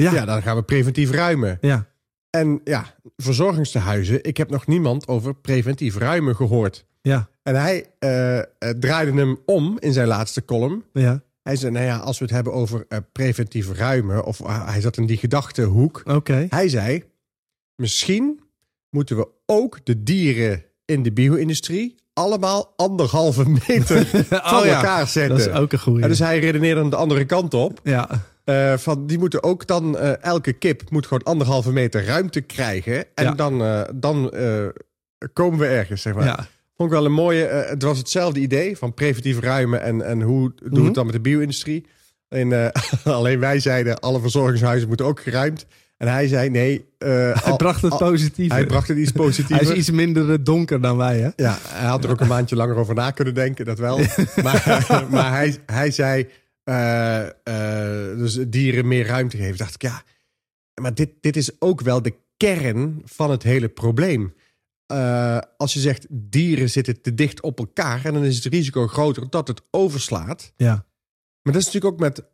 Ja. 0.03 0.15
Ja. 0.15 0.25
dan 0.25 0.43
gaan 0.43 0.57
we 0.57 0.63
preventief 0.63 1.11
ruimen. 1.11 1.59
Ja. 1.61 1.87
En 2.31 2.61
ja, 2.65 2.95
verzorgingstehuizen, 3.17 4.25
ik 4.25 4.37
heb 4.37 4.51
nog 4.51 4.67
niemand 4.67 5.09
over 5.09 5.35
preventief 5.35 5.97
ruimen 5.97 6.37
gehoord. 6.37 6.87
Ja. 7.03 7.29
En 7.43 7.61
hij 7.61 7.87
eh, 7.99 8.39
draaide 8.79 9.13
hem 9.13 9.39
om 9.47 9.77
in 9.79 9.93
zijn 9.93 10.09
laatste 10.09 10.45
column. 10.45 10.85
Ja. 10.93 11.23
Hij 11.43 11.57
zei, 11.57 11.73
nou 11.73 11.85
ja, 11.85 11.97
als 11.97 12.19
we 12.19 12.25
het 12.25 12.35
hebben 12.35 12.53
over 12.53 12.85
eh, 12.89 12.99
preventief 13.13 13.73
ruimen... 13.73 14.25
of 14.25 14.43
ah, 14.43 14.69
hij 14.69 14.81
zat 14.81 14.97
in 14.97 15.07
die 15.07 15.17
gedachtehoek. 15.17 16.03
Oké. 16.05 16.47
Hij 16.51 16.69
zei, 16.69 17.05
misschien 17.77 18.41
moeten 18.91 19.17
we 19.17 19.29
ook 19.47 19.79
de 19.85 20.03
dieren 20.03 20.65
in 20.85 21.03
de 21.03 21.13
bio-industrie... 21.13 21.95
allemaal 22.13 22.73
anderhalve 22.77 23.49
meter 23.49 24.07
van 24.27 24.39
Oh 24.39 24.65
ja, 24.65 24.77
elkaar 24.77 25.07
zetten. 25.07 25.39
Dat 25.39 25.47
is 25.47 25.53
ook 25.53 25.73
een 25.73 25.79
goede. 25.79 26.03
En 26.03 26.09
dus 26.09 26.19
hij 26.19 26.39
redeneerde 26.39 26.81
aan 26.81 26.91
de 26.91 26.97
andere 26.97 27.25
kant 27.25 27.55
op. 27.55 27.81
Ja. 27.83 28.09
Eh, 28.51 28.77
van, 28.79 29.07
die 29.07 29.19
moeten 29.19 29.43
ook 29.43 29.67
dan, 29.67 29.99
eh, 29.99 30.23
elke 30.23 30.53
kip 30.53 30.91
moet 30.91 31.05
gewoon 31.07 31.23
anderhalve 31.23 31.73
meter 31.73 32.05
ruimte 32.05 32.41
krijgen. 32.41 33.05
En 33.15 33.25
Ja. 33.25 33.33
dan, 33.33 33.63
eh, 33.65 33.83
dan 33.95 34.33
komen 35.33 35.59
we 35.59 35.67
ergens, 35.67 36.03
zeg 36.03 36.15
maar. 36.15 36.25
ja. 36.25 36.47
Vond 36.77 36.93
ik 36.93 36.99
wel 36.99 37.05
een 37.07 37.13
mooie. 37.13 37.45
het 37.47 37.83
was 37.83 37.99
hetzelfde 37.99 38.41
idee 38.41 38.77
van 38.77 38.95
preventief 38.95 39.41
ruimen 39.41 39.83
en, 39.83 40.03
en 40.07 40.21
hoe 40.23 40.53
doen 40.57 40.69
we 40.71 40.77
Mhm. 40.77 40.85
het 40.85 40.95
dan 40.95 41.05
met 41.05 41.15
de 41.15 41.21
bio-industrie. 41.21 41.87
En, 42.29 42.53
eh, 42.65 42.69
alleen 43.17 43.41
wij 43.41 43.61
zeiden 43.61 43.99
alle 44.01 44.21
verzorgingshuizen 44.21 44.89
moeten 44.89 45.07
ook 45.07 45.21
geruimd. 45.21 45.67
En 45.97 46.09
hij 46.09 46.29
zei 46.29 46.51
nee. 46.51 46.85
Hij 46.99 47.55
bracht 47.57 47.83
het 47.83 47.97
positief. 47.99 48.51
hij 48.53 48.67
bracht 48.67 48.89
het 48.89 48.99
iets 48.99 49.13
Hij 49.15 49.23
positiever. 49.25 49.71
is 49.71 49.73
iets 49.79 49.91
minder 49.91 50.45
donker 50.45 50.81
dan 50.81 50.97
wij, 50.97 51.19
hè? 51.19 51.29
Ja, 51.37 51.59
hij 51.69 51.89
had 51.89 52.05
er 52.05 52.11
ook 52.11 52.21
een 52.21 52.27
maandje 52.29 52.57
langer 52.57 52.77
over 52.77 52.95
na 52.95 53.11
kunnen 53.11 53.35
denken, 53.35 53.65
dat 53.65 53.79
wel. 53.79 53.99
maar 54.45 55.07
maar 55.11 55.31
hij, 55.33 55.57
hij 55.67 55.91
zei, 55.91 56.27
eh, 56.65 57.27
eh, 57.27 58.19
dus 58.19 58.35
dieren 58.49 58.89
meer 58.89 59.07
ruimte 59.07 59.37
geven. 59.37 59.57
Dacht 59.57 59.75
ik, 59.75 59.83
ja, 59.83 60.03
maar 60.81 60.95
dit, 60.95 61.11
dit 61.21 61.37
is 61.37 61.61
ook 61.61 61.81
wel 61.81 62.03
de 62.03 62.15
kern 62.37 63.03
van 63.05 63.31
het 63.31 63.43
hele 63.43 63.69
probleem. 63.69 64.35
Eh, 64.87 65.39
als 65.57 65.73
je 65.73 65.81
zegt, 65.81 66.07
dieren 66.09 66.71
zitten 66.71 67.01
te 67.03 67.15
dicht 67.15 67.41
op 67.41 67.59
elkaar... 67.59 68.05
en 68.05 68.15
dan 68.15 68.25
is 68.25 68.45
het 68.45 68.53
risico 68.53 68.87
groter 68.87 69.31
dat 69.31 69.49
het 69.49 69.63
overslaat. 69.71 70.53
Ja. 70.57 70.75
Maar 71.43 71.53
dat 71.53 71.63
is 71.63 71.65
natuurlijk 71.65 71.95
ook 71.95 72.01
met 72.01 72.25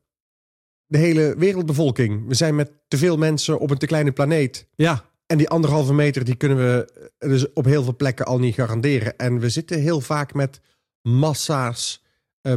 de 0.86 0.98
hele 0.98 1.34
wereldbevolking. 1.38 2.26
We 2.26 2.34
zijn 2.34 2.54
met 2.54 2.72
te 2.88 2.96
veel 2.96 3.16
mensen 3.16 3.58
op 3.58 3.70
een 3.70 3.78
te 3.78 3.86
kleine 3.86 4.12
planeet. 4.12 4.68
Ja, 4.74 5.04
En 5.26 5.38
die 5.38 5.48
anderhalve 5.48 5.94
meter, 5.94 6.24
die 6.24 6.36
kunnen 6.36 6.58
we 6.58 7.08
dus 7.18 7.52
op 7.52 7.64
heel 7.64 7.82
veel 7.82 7.96
plekken 7.96 8.26
al 8.26 8.38
niet 8.38 8.54
garanderen. 8.54 9.18
En 9.18 9.38
we 9.38 9.48
zitten 9.48 9.80
heel 9.80 10.00
vaak 10.00 10.34
met 10.34 10.60
massa's 11.02 12.04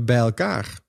bij 0.04 0.18
elkaar. 0.18 0.80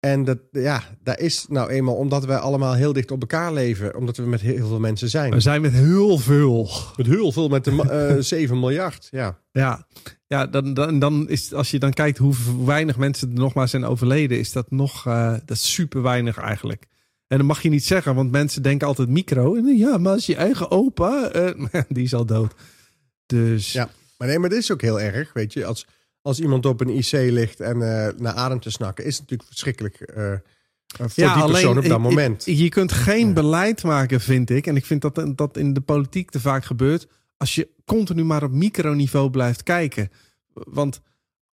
En 0.00 0.24
dat, 0.24 0.38
ja, 0.52 0.82
dat 1.02 1.18
is 1.18 1.46
nou 1.48 1.70
eenmaal 1.70 1.94
omdat 1.94 2.24
we 2.24 2.38
allemaal 2.38 2.74
heel 2.74 2.92
dicht 2.92 3.10
op 3.10 3.20
elkaar 3.20 3.52
leven. 3.52 3.96
Omdat 3.96 4.16
we 4.16 4.22
met 4.22 4.40
heel 4.40 4.66
veel 4.68 4.80
mensen 4.80 5.08
zijn. 5.08 5.30
we 5.32 5.40
zijn 5.40 5.60
met 5.60 5.72
heel 5.72 6.18
veel. 6.18 6.70
Met 6.96 7.06
heel 7.06 7.32
veel, 7.32 7.48
met 7.48 7.64
de 7.64 7.70
ma- 7.70 7.84
eh, 8.08 8.16
7 8.18 8.60
miljard. 8.60 9.08
Ja. 9.10 9.38
Ja, 9.52 9.86
ja 10.26 10.46
dan, 10.46 10.74
dan, 10.74 10.98
dan 10.98 11.28
is, 11.28 11.52
als 11.52 11.70
je 11.70 11.78
dan 11.78 11.92
kijkt 11.92 12.18
hoe 12.18 12.34
weinig 12.64 12.96
mensen 12.96 13.28
er 13.28 13.34
nog 13.34 13.54
maar 13.54 13.68
zijn 13.68 13.84
overleden, 13.84 14.38
is 14.38 14.52
dat 14.52 14.70
nog 14.70 15.06
eh, 15.06 15.30
dat 15.44 15.56
is 15.56 15.72
super 15.72 16.02
weinig 16.02 16.36
eigenlijk. 16.38 16.86
En 17.26 17.38
dat 17.38 17.46
mag 17.46 17.62
je 17.62 17.68
niet 17.68 17.84
zeggen, 17.84 18.14
want 18.14 18.30
mensen 18.30 18.62
denken 18.62 18.86
altijd 18.86 19.08
micro. 19.08 19.54
En 19.54 19.76
ja, 19.76 19.98
maar 19.98 20.12
als 20.12 20.26
je 20.26 20.36
eigen 20.36 20.70
opa, 20.70 21.30
eh, 21.30 21.82
die 21.88 22.04
is 22.04 22.14
al 22.14 22.26
dood. 22.26 22.54
Dus 23.26 23.72
Ja. 23.72 23.90
Maar 24.18 24.28
nee, 24.28 24.38
maar 24.38 24.48
dit 24.48 24.58
is 24.58 24.72
ook 24.72 24.80
heel 24.82 25.00
erg. 25.00 25.32
Weet 25.32 25.52
je, 25.52 25.64
als, 25.64 25.86
als 26.22 26.40
iemand 26.40 26.66
op 26.66 26.80
een 26.80 26.88
IC 26.88 27.12
ligt 27.12 27.60
en 27.60 27.82
eh, 27.82 28.12
naar 28.18 28.34
adem 28.34 28.60
te 28.60 28.70
snakken, 28.70 29.04
is 29.04 29.12
het 29.12 29.20
natuurlijk 29.20 29.48
verschrikkelijk 29.48 30.00
eh, 30.00 30.32
eh, 30.32 30.38
voor 30.96 31.34
die 31.34 31.44
persoon 31.44 31.78
op 31.78 31.84
dat 31.84 32.00
moment. 32.00 32.44
Je 32.44 32.68
kunt 32.68 32.92
geen 32.92 33.26
Ja. 33.26 33.32
beleid 33.32 33.82
maken, 33.82 34.20
vind 34.20 34.50
ik. 34.50 34.66
En 34.66 34.76
ik 34.76 34.86
vind 34.86 35.02
dat 35.02 35.32
dat 35.34 35.56
in 35.56 35.72
de 35.72 35.80
politiek 35.80 36.30
te 36.30 36.40
vaak 36.40 36.64
gebeurt. 36.64 37.06
Als 37.36 37.54
je 37.54 37.68
continu 37.84 38.24
maar 38.24 38.42
op 38.42 38.52
microniveau 38.52 39.30
blijft 39.30 39.62
kijken. 39.62 40.10
Want 40.52 41.00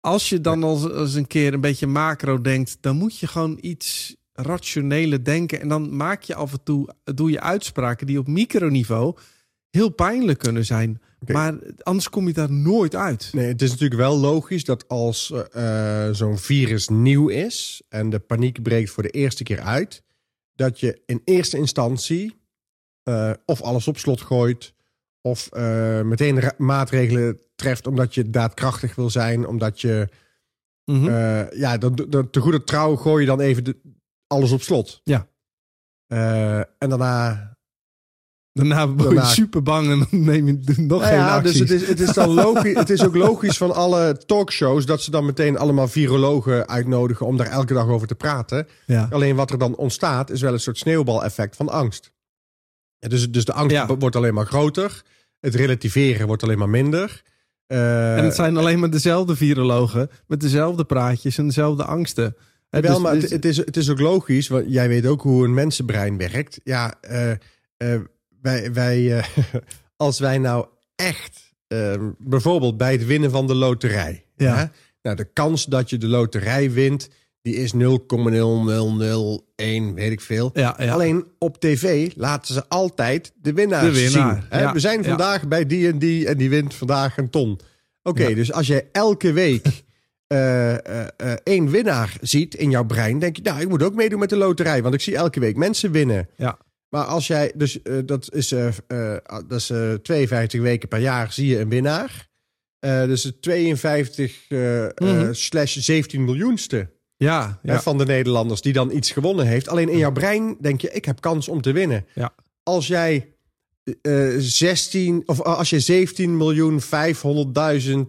als 0.01 0.29
je 0.29 0.41
dan 0.41 0.63
als, 0.63 0.91
als 0.91 1.15
een 1.15 1.27
keer 1.27 1.55
een 1.55 1.61
beetje 1.61 1.87
macro 1.87 2.41
denkt, 2.41 2.77
dan 2.81 2.97
moet 2.97 3.19
je 3.19 3.27
gewoon 3.27 3.59
iets 3.61 4.17
rationeler 4.33 5.25
denken. 5.25 5.61
En 5.61 5.69
dan 5.69 5.97
maak 5.97 6.23
je 6.23 6.35
af 6.35 6.53
en 6.53 6.63
toe, 6.63 6.95
doe 7.05 7.31
je 7.31 7.41
uitspraken 7.41 8.07
die 8.07 8.19
op 8.19 8.27
microniveau 8.27 9.17
heel 9.77 9.89
pijnlijk 9.89 10.39
kunnen 10.39 10.65
zijn. 10.65 11.01
Maar 11.27 11.55
anders 11.83 12.09
kom 12.09 12.27
je 12.27 12.33
daar 12.33 12.53
nooit 12.53 12.95
uit. 12.95 13.31
Nee, 13.33 13.47
het 13.47 13.63
is 13.63 13.71
natuurlijk 13.71 14.01
wel 14.01 14.17
logisch 14.19 14.65
dat 14.65 14.89
als 14.89 15.33
eh, 15.53 16.09
zo'n 16.13 16.39
virus 16.39 16.89
nieuw 16.89 17.29
is 17.29 17.83
en 17.89 18.11
de 18.11 18.19
paniek 18.19 18.63
breekt 18.63 18.91
voor 18.91 19.03
de 19.03 19.11
eerste 19.11 19.43
keer 19.43 19.61
uit, 19.61 20.03
dat 20.55 20.81
je 20.81 21.03
in 21.07 21.21
eerste 21.25 21.57
instantie 21.57 22.35
eh, 23.03 23.31
of 23.45 23.63
alles 23.63 23.89
op 23.89 23.99
slot 23.99 24.21
gooit, 24.21 24.75
of 25.21 25.49
eh, 25.53 26.03
meteen 26.03 26.53
maatregelen 26.59 27.41
treft 27.55 27.87
omdat 27.87 28.15
je 28.15 28.31
daadkrachtig 28.31 28.95
wil 28.95 29.11
zijn, 29.11 29.47
omdat 29.47 29.81
je 29.81 30.09
eh, 30.87 31.51
ja, 31.51 31.79
dan, 31.79 32.31
te 32.31 32.41
goede 32.41 32.65
trouw 32.65 32.97
gooi 32.97 33.21
je 33.21 33.27
dan 33.27 33.41
even 33.41 33.65
de, 33.65 33.77
alles 34.27 34.53
op 34.53 34.63
slot. 34.63 35.01
Ja. 35.05 35.29
Eh, 36.07 36.59
en 36.59 36.89
daarna 36.89 37.56
Daarna 38.57 38.89
word 38.89 38.99
je 39.01 39.05
Daarna- 39.15 39.25
super 39.25 39.63
bang 39.63 39.91
en 39.91 39.99
dan 39.99 40.25
neem 40.25 40.47
je 40.47 40.53
nog 40.77 40.77
Nou 41.01 41.03
geen 41.03 41.15
ja, 41.19 41.35
acties. 41.37 41.59
dus 41.59 41.71
het 41.71 41.83
is, 41.83 41.89
het 41.89 42.01
is 42.01 42.13
dan 42.13 42.29
logisch. 42.35 42.75
het 42.75 42.91
is 42.91 43.05
ook 43.05 43.15
logisch 43.17 43.57
van 43.57 43.75
alle 43.75 44.21
talkshows 44.27 44.87
dat 44.87 45.03
ze 45.03 45.11
dan 45.11 45.25
meteen 45.25 45.59
allemaal 45.59 45.89
virologen 45.89 46.69
uitnodigen 46.69 47.27
om 47.27 47.37
daar 47.37 47.47
elke 47.47 47.75
dag 47.75 47.87
over 47.89 48.07
te 48.07 48.15
praten. 48.15 48.67
ja. 48.87 49.09
Alleen 49.11 49.37
wat 49.37 49.51
er 49.51 49.59
dan 49.59 49.77
ontstaat 49.77 50.31
is 50.31 50.41
wel 50.41 50.53
een 50.53 50.61
soort 50.61 50.79
sneeuwbaleffect 50.79 51.57
van 51.57 51.69
angst. 51.69 52.13
Ja, 52.99 53.09
dus, 53.09 53.31
dus 53.31 53.45
de 53.45 53.53
angst 53.53 53.85
wordt 53.99 54.17
alleen 54.17 54.35
maar 54.35 54.47
groter. 54.47 55.03
Het 55.41 55.55
relativeren 55.55 56.27
wordt 56.27 56.43
alleen 56.43 56.59
maar 56.59 56.69
minder. 56.69 57.23
Eh, 57.67 58.17
En 58.19 58.25
het 58.25 58.35
zijn 58.35 58.57
alleen 58.57 58.79
maar 58.79 58.91
dezelfde 58.91 59.37
virologen 59.37 60.11
met 60.27 60.41
dezelfde 60.41 60.85
praatjes 60.85 61.39
en 61.39 61.47
dezelfde 61.47 61.85
angsten. 61.85 62.37
Wel, 62.71 62.81
dus- 62.83 62.99
maar 62.99 63.13
dus- 63.15 63.23
het, 63.23 63.33
het 63.33 63.45
is, 63.45 63.57
het 63.57 63.77
is 63.77 63.91
ook 63.91 64.01
logisch, 64.01 64.49
want 64.49 64.65
jij 64.69 64.89
weet 64.89 65.07
ook 65.07 65.23
hoe 65.23 65.45
een 65.45 65.55
mensenbrein 65.55 66.17
werkt. 66.17 66.61
Ja, 66.65 66.95
eh, 67.01 67.31
eh, 67.77 68.01
wij, 68.43 68.73
wij, 68.73 69.19
eh, 69.19 69.25
als 69.97 70.19
wij 70.19 70.39
nou 70.39 70.67
echt, 70.97 71.55
eh, 71.67 71.95
bijvoorbeeld 72.19 72.77
bij 72.77 72.93
het 72.93 73.07
winnen 73.07 73.31
van 73.31 73.47
de 73.47 73.55
loterij. 73.55 74.25
Ja. 74.37 74.57
hè? 74.57 74.65
Nou, 75.03 75.17
de 75.17 75.33
kans 75.33 75.65
dat 75.65 75.91
je 75.91 75.99
de 75.99 76.07
loterij 76.09 76.71
wint, 76.71 77.09
die 77.43 77.55
is 77.55 77.73
0,0001, 77.73 77.79
weet 79.95 80.13
ik 80.13 80.21
veel. 80.21 80.51
ja, 80.55 80.75
ja. 80.79 80.93
Alleen 80.93 81.27
op 81.39 81.61
tv 81.61 82.11
laten 82.17 82.55
ze 82.55 82.69
altijd 82.69 83.33
de 83.43 83.53
winnaar, 83.53 83.85
De 83.85 83.93
winnaar, 83.93 84.35
zien. 84.35 84.45
Hè? 84.49 84.61
ja, 84.61 84.73
We 84.73 84.81
zijn 84.81 85.05
vandaag 85.05 85.49
bij 85.49 85.67
die 85.67 85.89
en 85.89 85.99
die 85.99 86.29
en 86.29 86.37
die 86.37 86.51
wint 86.51 86.75
vandaag 86.75 87.17
een 87.17 87.31
ton. 87.31 87.61
Oké, 88.03 88.35
dus 88.35 88.53
als 88.53 88.67
je 88.67 88.85
elke 88.93 89.33
week 89.33 89.67
eh, 90.27 90.75
één 91.43 91.71
winnaar 91.71 92.17
ziet 92.21 92.55
in 92.55 92.71
jouw 92.71 92.85
brein, 92.85 93.19
denk 93.19 93.37
je, 93.37 93.43
nou, 93.43 93.61
ik 93.61 93.69
moet 93.69 93.83
ook 93.83 93.95
meedoen 93.95 94.19
met 94.19 94.31
de 94.31 94.37
loterij, 94.37 94.83
want 94.83 94.95
ik 94.95 95.01
zie 95.01 95.17
elke 95.17 95.41
week 95.41 95.57
mensen 95.57 95.91
winnen. 95.93 96.29
Ja. 96.37 96.59
Maar 96.89 97.05
als 97.05 97.27
jij, 97.27 97.53
dus 97.57 97.83
eh, 97.83 97.99
dat 98.05 98.35
is, 98.35 98.53
eh, 98.53 98.67
eh, 98.67 99.19
dat 99.27 99.59
is 99.61 99.71
eh, 99.71 99.93
52 99.95 100.61
weken 100.61 100.89
per 100.89 100.99
jaar, 101.01 101.33
zie 101.33 101.47
je 101.47 101.59
een 101.61 101.69
winnaar. 101.69 102.29
Dus 102.81 103.23
het 103.23 103.43
52 103.43 104.45
eh, 104.49 104.85
eh, 104.85 104.91
Mhm. 104.97 105.33
slash 105.33 105.77
17 105.77 106.25
miljoenste 106.25 106.91
ja, 107.17 107.59
hè, 107.63 107.73
ja. 107.73 107.81
van 107.81 107.99
de 107.99 108.05
Nederlanders 108.05 108.61
die 108.61 108.73
dan 108.73 108.91
iets 108.91 109.11
gewonnen 109.11 109.47
heeft. 109.47 109.69
Alleen 109.69 109.89
in 109.89 109.99
jouw 109.99 110.13
brein 110.13 110.57
denk 110.61 110.81
je, 110.81 110.91
ik 110.93 111.05
heb 111.05 111.21
kans 111.21 111.49
om 111.49 111.61
te 111.61 111.73
winnen. 111.73 112.07
Ja. 112.15 112.35
Als 112.63 112.87
jij 112.87 113.35
eh 114.03 114.35
16 114.39 115.23
of 115.27 115.41
als 115.41 115.71
je 115.71 115.81
17 115.81 116.37
miljoen 116.37 116.81
500.000 116.81 116.89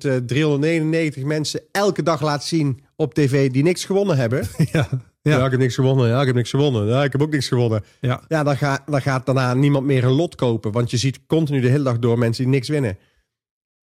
eh, 0.06 0.16
399 0.26 1.24
mensen 1.24 1.62
elke 1.72 2.04
dag 2.04 2.22
laat 2.22 2.44
zien 2.44 2.84
op 2.96 3.14
tv 3.14 3.52
die 3.52 3.64
niks 3.64 3.86
gewonnen 3.86 4.18
hebben. 4.18 4.48
ja. 4.72 4.90
Ja. 5.28 5.38
Ja. 5.38 5.46
ik 5.46 5.52
heb 5.52 5.60
niks 5.60 5.76
gewonnen. 5.76 6.08
Ja, 6.08 6.20
ik 6.20 6.28
heb 6.28 6.36
niks 6.36 6.50
gewonnen. 6.50 6.88
Ja, 6.88 7.04
ik 7.04 7.12
heb 7.12 7.22
ook 7.22 7.32
niks 7.32 7.48
gewonnen. 7.48 7.84
Ja. 8.02 8.24
Ja, 8.28 8.44
dan, 8.44 8.58
ga, 8.58 8.84
dan 8.86 9.02
gaat 9.02 9.26
daarna 9.26 9.54
niemand 9.54 9.86
meer 9.86 10.04
een 10.04 10.12
lot 10.12 10.36
kopen. 10.36 10.72
Want 10.72 10.92
je 10.92 10.98
ziet 10.98 11.26
continu 11.28 11.60
de 11.60 11.70
hele 11.70 11.84
dag 11.84 12.00
door 12.00 12.18
mensen 12.18 12.44
die 12.44 12.54
niks 12.54 12.68
winnen. 12.68 12.98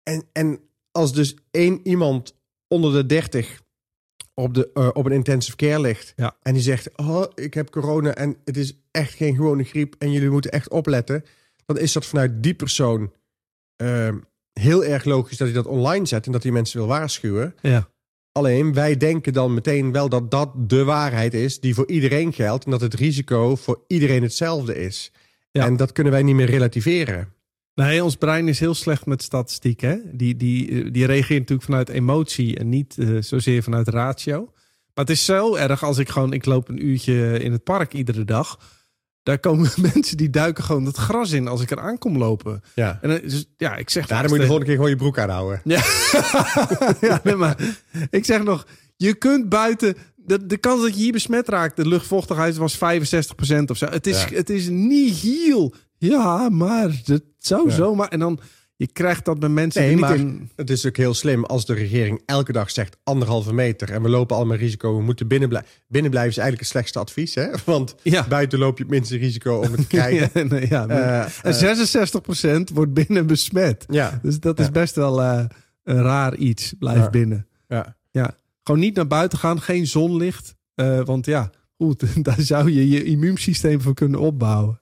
En, 0.02 0.24
en 0.32 0.60
als 0.90 1.12
dus 1.12 1.36
één 1.50 1.80
iemand 1.82 2.34
onder 2.68 2.92
de 2.92 3.06
30 3.06 3.60
op, 4.34 4.54
de, 4.54 4.70
eh, 4.74 4.88
op 4.92 5.06
een 5.06 5.12
intensive 5.12 5.56
care 5.56 5.80
ligt. 5.80 6.12
Ja. 6.16 6.36
En 6.42 6.52
die 6.52 6.62
zegt, 6.62 6.96
oh, 6.96 7.24
ik 7.34 7.54
heb 7.54 7.70
corona 7.70 8.14
en 8.14 8.36
het 8.44 8.56
is 8.56 8.76
echt 8.90 9.14
geen 9.14 9.34
gewone 9.34 9.64
griep. 9.64 9.94
En 9.98 10.12
jullie 10.12 10.30
moeten 10.30 10.50
echt 10.50 10.68
opletten. 10.68 11.24
Dan 11.66 11.78
is 11.78 11.92
dat 11.92 12.06
vanuit 12.06 12.42
die 12.42 12.54
persoon 12.54 13.12
ehm, 13.76 14.18
heel 14.52 14.84
erg 14.84 15.04
logisch 15.04 15.36
dat 15.36 15.46
hij 15.46 15.56
dat 15.56 15.66
online 15.66 16.06
zet. 16.06 16.26
En 16.26 16.32
dat 16.32 16.42
hij 16.42 16.52
mensen 16.52 16.78
wil 16.78 16.86
waarschuwen. 16.86 17.54
ja. 17.60 17.90
Alleen 18.32 18.72
wij 18.72 18.96
denken 18.96 19.32
dan 19.32 19.54
meteen 19.54 19.92
wel 19.92 20.08
dat 20.08 20.30
dat 20.30 20.50
de 20.56 20.84
waarheid 20.84 21.34
is 21.34 21.60
die 21.60 21.74
voor 21.74 21.88
iedereen 21.88 22.32
geldt 22.32 22.64
en 22.64 22.70
dat 22.70 22.80
het 22.80 22.94
risico 22.94 23.56
voor 23.56 23.84
iedereen 23.86 24.22
hetzelfde 24.22 24.78
is. 24.84 25.12
Ja. 25.50 25.64
En 25.64 25.76
dat 25.76 25.92
kunnen 25.92 26.12
wij 26.12 26.22
niet 26.22 26.34
meer 26.34 26.50
relativeren. 26.50 27.32
Nee, 27.74 28.04
ons 28.04 28.16
brein 28.16 28.48
is 28.48 28.60
heel 28.60 28.74
slecht 28.74 29.06
met 29.06 29.22
statistiek. 29.22 29.80
Hè? 29.80 29.96
Die, 30.12 30.36
die, 30.36 30.68
eh, 30.68 30.92
die 30.92 31.06
reageert 31.06 31.38
natuurlijk 31.38 31.68
vanuit 31.68 31.88
emotie 31.88 32.58
en 32.58 32.68
niet 32.68 32.98
eh, 32.98 33.16
zozeer 33.20 33.62
vanuit 33.62 33.88
ratio. 33.88 34.40
Maar 34.94 35.04
het 35.04 35.10
is 35.10 35.24
zo 35.24 35.54
erg 35.54 35.82
als 35.84 35.98
ik 35.98 36.08
gewoon... 36.08 36.32
Ik 36.32 36.44
loop 36.44 36.68
een 36.68 36.86
uurtje 36.86 37.38
in 37.38 37.52
het 37.52 37.64
park 37.64 37.92
iedere 37.92 38.24
dag. 38.24 38.58
Daar 39.22 39.38
komen 39.38 39.70
mensen 39.94 40.16
die 40.16 40.30
duiken 40.30 40.64
gewoon 40.64 40.84
het 40.84 40.96
gras 40.96 41.30
in 41.32 41.48
als 41.48 41.60
ik 41.60 41.70
er 41.70 41.80
aankom 41.80 42.18
lopen. 42.18 42.62
Ja. 42.74 42.98
En 43.02 43.08
dan- 43.08 43.20
dus, 43.22 43.46
ja, 43.56 43.76
ik 43.76 43.90
zeg... 43.90 44.06
Daar 44.06 44.22
moet 44.22 44.30
je 44.32 44.38
de 44.38 44.42
volgende 44.42 44.64
keer 44.66 44.74
gewoon 44.74 44.90
je 44.90 44.96
broek 44.96 45.18
aanhouden. 45.18 45.60
Ja, 45.64 45.82
ja 47.08 47.20
nee, 47.24 47.36
maar 47.36 47.56
ik 48.10 48.24
zeg 48.24 48.42
nog, 48.42 48.66
je 48.96 49.14
kunt 49.14 49.48
buiten. 49.48 49.96
De, 50.16 50.46
de 50.46 50.56
kans 50.56 50.82
dat 50.82 50.94
je 50.94 51.02
hier 51.02 51.12
besmet 51.12 51.48
raakt, 51.48 51.76
de 51.76 51.88
luchtvochtigheid 51.88 52.56
was 52.56 52.76
65% 52.76 52.78
of 53.66 53.76
zo. 53.76 53.86
Het 53.86 54.06
is, 54.06 54.24
Ja. 54.24 54.36
het 54.36 54.50
is 54.50 54.68
niet 54.68 55.14
heel. 55.14 55.74
Ja, 55.98 56.48
maar 56.48 56.88
het 57.04 57.22
zou 57.38 57.68
Ja. 57.68 57.74
zomaar. 57.74 58.08
En 58.08 58.18
dan, 58.18 58.40
je 58.82 58.92
krijgt 58.92 59.24
dat 59.24 59.38
bij 59.38 59.48
mensen 59.48 59.82
Nee, 59.82 59.90
niet 59.90 60.00
maar 60.00 60.16
in. 60.16 60.50
het 60.56 60.70
is 60.70 60.86
ook 60.86 60.96
heel 60.96 61.14
slim 61.14 61.44
als 61.44 61.66
de 61.66 61.74
regering 61.74 62.22
elke 62.26 62.52
dag 62.52 62.70
zegt 62.70 62.96
anderhalve 63.04 63.52
meter 63.52 63.90
en 63.90 64.02
we 64.02 64.08
lopen 64.08 64.36
allemaal 64.36 64.56
risico, 64.56 64.96
we 64.96 65.02
moeten 65.02 65.28
binnen 65.28 65.48
blijven. 65.48 65.70
Binnen 65.88 66.10
blijven 66.10 66.30
is 66.30 66.36
eigenlijk 66.38 66.68
het 66.68 66.72
slechtste 66.76 66.98
advies, 66.98 67.34
hè? 67.34 67.46
Want 67.72 67.94
Ja. 68.02 68.26
buiten 68.28 68.58
loop 68.58 68.76
je 68.78 68.82
het 68.84 68.92
minste 68.92 69.16
risico 69.16 69.56
om 69.56 69.72
het 69.72 69.80
te 69.80 69.86
krijgen. 69.96 70.30
Ja, 70.34 70.42
nee, 70.44 70.68
ja, 70.68 70.86
Eh, 70.88 71.26
en 71.42 71.54
66% 72.70 72.72
wordt 72.74 72.94
binnen 72.94 73.26
besmet. 73.26 73.84
ja, 73.88 74.18
Dus 74.22 74.40
dat 74.40 74.58
is 74.58 74.64
Ja. 74.66 74.70
best 74.72 74.94
wel 74.94 75.22
eh, 75.22 75.44
een 75.84 76.02
raar 76.02 76.34
iets. 76.36 76.74
Blijf 76.78 76.98
Ja. 76.98 77.10
binnen. 77.10 77.46
ja. 78.10 78.36
Gewoon 78.62 78.80
niet 78.80 78.94
naar 78.96 79.06
buiten 79.06 79.38
gaan, 79.38 79.60
geen 79.60 79.86
zonlicht. 79.86 80.54
Eh, 80.74 81.00
want 81.04 81.26
ja, 81.26 81.50
goed, 81.76 82.04
daar 82.24 82.40
zou 82.40 82.70
je 82.72 82.88
je 82.88 83.04
immuunsysteem 83.04 83.80
voor 83.80 83.94
kunnen 83.94 84.20
opbouwen. 84.20 84.80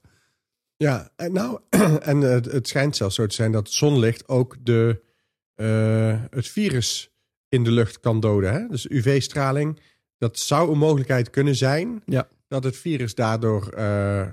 Ja, 0.83 1.11
en 1.17 1.33
nou, 1.33 1.61
en 2.01 2.21
het, 2.21 2.45
het 2.45 2.69
schijnt 2.69 2.97
zelfs 2.97 3.15
zo 3.15 3.27
te 3.27 3.35
zijn 3.35 3.53
dat 3.53 3.71
zonlicht 3.71 4.29
ook 4.29 4.57
de, 4.63 5.03
eh, 5.55 6.23
het 6.31 6.49
virus 6.49 7.11
in 7.49 7.65
de 7.65 7.71
lucht 7.71 8.01
kan 8.01 8.21
doden. 8.21 8.53
Hè? 8.53 8.67
Dus 8.69 8.91
UV-straling, 8.91 9.81
dat 10.19 10.39
zou 10.39 10.73
een 10.73 10.79
mogelijkheid 10.79 11.31
kunnen 11.31 11.57
zijn 11.57 12.03
Ja. 12.05 12.29
dat 12.49 12.65
het 12.65 12.77
virus 12.77 13.15
daardoor 13.15 13.69
eh, 13.69 14.27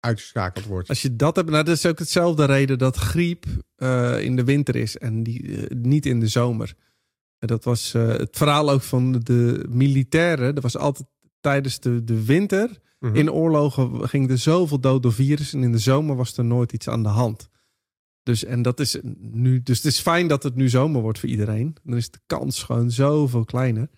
uitgeschakeld 0.00 0.64
wordt. 0.64 0.88
Als 0.88 1.02
je 1.02 1.16
dat 1.16 1.36
hebt, 1.36 1.50
nou, 1.50 1.64
dat 1.64 1.76
is 1.76 1.86
ook 1.86 1.98
hetzelfde 1.98 2.44
reden 2.44 2.78
dat 2.78 2.96
griep 2.96 3.44
eh, 3.76 4.20
in 4.22 4.36
de 4.36 4.44
winter 4.44 4.76
is 4.76 4.96
en 4.96 5.22
die, 5.22 5.74
niet 5.74 6.06
in 6.06 6.20
de 6.20 6.28
zomer. 6.28 6.74
En 7.38 7.46
dat 7.46 7.64
was 7.64 7.92
het 7.92 8.36
verhaal 8.36 8.70
ook 8.70 8.82
van 8.82 9.12
de 9.12 9.64
militairen. 9.68 10.54
Er 10.54 10.60
was 10.60 10.76
altijd 10.76 11.08
tijdens 11.40 11.80
de, 11.80 12.04
de 12.04 12.24
winter 12.24 12.80
Mhm. 13.00 13.16
in 13.16 13.30
oorlogen 13.32 14.08
ging 14.08 14.30
er 14.30 14.38
zoveel 14.38 14.80
dood 14.80 15.02
door 15.02 15.12
virus. 15.12 15.52
En 15.52 15.62
in 15.62 15.72
de 15.72 15.78
zomer 15.78 16.16
was 16.16 16.36
er 16.36 16.44
nooit 16.44 16.72
iets 16.72 16.88
aan 16.88 17.02
de 17.02 17.08
hand. 17.08 17.48
Dus, 18.22 18.44
en 18.44 18.62
dat 18.62 18.80
is 18.80 18.98
nu, 19.18 19.62
dus 19.62 19.76
het 19.76 19.86
is 19.86 20.00
fijn 20.00 20.28
dat 20.28 20.42
het 20.42 20.54
nu 20.54 20.68
zomer 20.68 21.00
wordt 21.02 21.18
voor 21.18 21.28
iedereen. 21.28 21.76
Dan 21.82 21.96
is 21.96 22.10
de 22.10 22.20
kans 22.26 22.62
gewoon 22.62 22.90
zoveel 22.90 23.44
kleiner. 23.44 23.88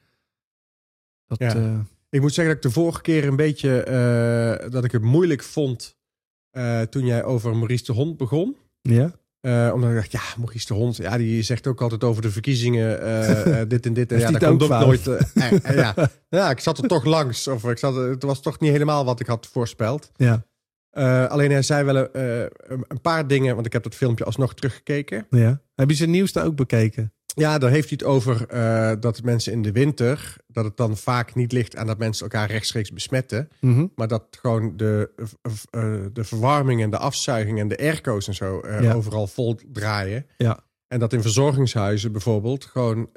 Dat, 1.27 1.39
Ja. 1.39 1.55
eh, 1.55 1.79
Ik 2.11 2.21
moet 2.21 2.35
zeggen 2.35 2.55
dat 2.55 2.65
ik 2.65 2.71
de 2.71 2.81
vorige 2.81 3.01
keer 3.01 3.25
een 3.27 3.37
beetje 3.37 3.83
eh, 3.83 4.71
dat 4.71 4.85
ik 4.85 4.93
het 4.93 5.03
moeilijk 5.03 5.43
vond 5.43 5.97
eh, 6.51 6.81
toen 6.81 7.07
jij 7.07 7.25
over 7.25 7.57
Maurice 7.57 7.85
de 7.85 7.93
Hond 7.93 8.17
begon. 8.17 8.57
ja. 8.83 9.21
Eh, 9.43 9.71
omdat 9.75 9.91
ik 9.91 9.97
dacht, 9.97 10.13
ja, 10.13 10.21
Maurice 10.37 10.67
de 10.67 10.75
Hond, 10.75 10.97
ja, 10.97 11.17
die 11.17 11.43
zegt 11.43 11.67
ook 11.67 11.81
altijd 11.81 12.05
over 12.05 12.23
de 12.23 12.31
verkiezingen 12.31 13.03
eh, 13.03 13.61
eh, 13.61 13.69
dit 13.69 13.87
en 13.87 13.93
dit. 13.93 14.13
En 14.13 14.19
ja, 14.19 14.31
dat 14.31 14.45
komt 14.45 14.63
ook 14.63 14.69
nooit. 14.69 15.07
eh, 15.07 15.77
ja. 15.77 15.95
ja, 16.29 16.51
ik 16.51 16.61
zat 16.61 16.79
er 16.79 16.89
toch 16.89 17.05
langs. 17.05 17.49
Of 17.49 17.65
ik 17.65 17.79
zat, 17.79 17.95
het 17.95 18.23
was 18.23 18.43
toch 18.43 18.61
niet 18.61 18.71
helemaal 18.71 19.05
wat 19.05 19.21
ik 19.21 19.27
had 19.27 19.49
voorspeld. 19.53 20.11
Ja. 20.17 20.45
Alleen 21.29 21.51
hij 21.51 21.63
zei 21.63 21.85
wel 21.85 22.09
een, 22.13 23.01
paar 23.03 23.27
dingen, 23.27 23.55
want 23.55 23.67
ik 23.67 23.73
heb 23.73 23.83
dat 23.83 23.95
filmpje 23.95 24.25
alsnog 24.25 24.55
teruggekeken. 24.55 25.27
ja. 25.31 25.61
Heb 25.75 25.91
je 25.91 25.97
zijn 25.97 26.11
nieuwste 26.11 26.43
ook 26.43 26.57
bekeken? 26.57 27.13
Ja, 27.35 27.59
daar 27.59 27.71
heeft 27.71 27.89
hij 27.89 27.99
het 28.01 28.09
over 28.09 28.47
eh, 28.49 28.93
dat 29.01 29.23
mensen 29.23 29.53
in 29.53 29.63
de 29.63 29.73
winter, 29.73 30.37
dat 30.47 30.65
het 30.65 30.77
dan 30.77 30.97
vaak 30.97 31.35
niet 31.35 31.53
ligt 31.53 31.77
aan 31.77 31.87
dat 31.87 31.99
mensen 31.99 32.23
elkaar 32.23 32.51
rechtstreeks 32.51 32.93
besmetten. 32.93 33.49
Mhm. 33.61 33.87
Maar 33.95 34.09
dat 34.09 34.25
gewoon 34.41 34.77
de, 34.77 35.11
eh, 35.71 35.95
de 36.13 36.25
verwarming 36.25 36.83
en 36.83 36.91
de 36.91 36.99
afzuiging 36.99 37.59
en 37.59 37.69
de 37.69 37.79
airco's 37.79 38.29
en 38.29 38.35
zo 38.35 38.61
eh, 38.61 38.83
Ja. 38.83 38.93
overal 38.95 39.27
vol 39.27 39.59
draaien. 39.73 40.27
Ja. 40.37 40.61
En 40.89 40.99
dat 40.99 41.13
in 41.13 41.23
verzorgingshuizen 41.23 42.13
bijvoorbeeld 42.13 42.65
gewoon 42.65 43.09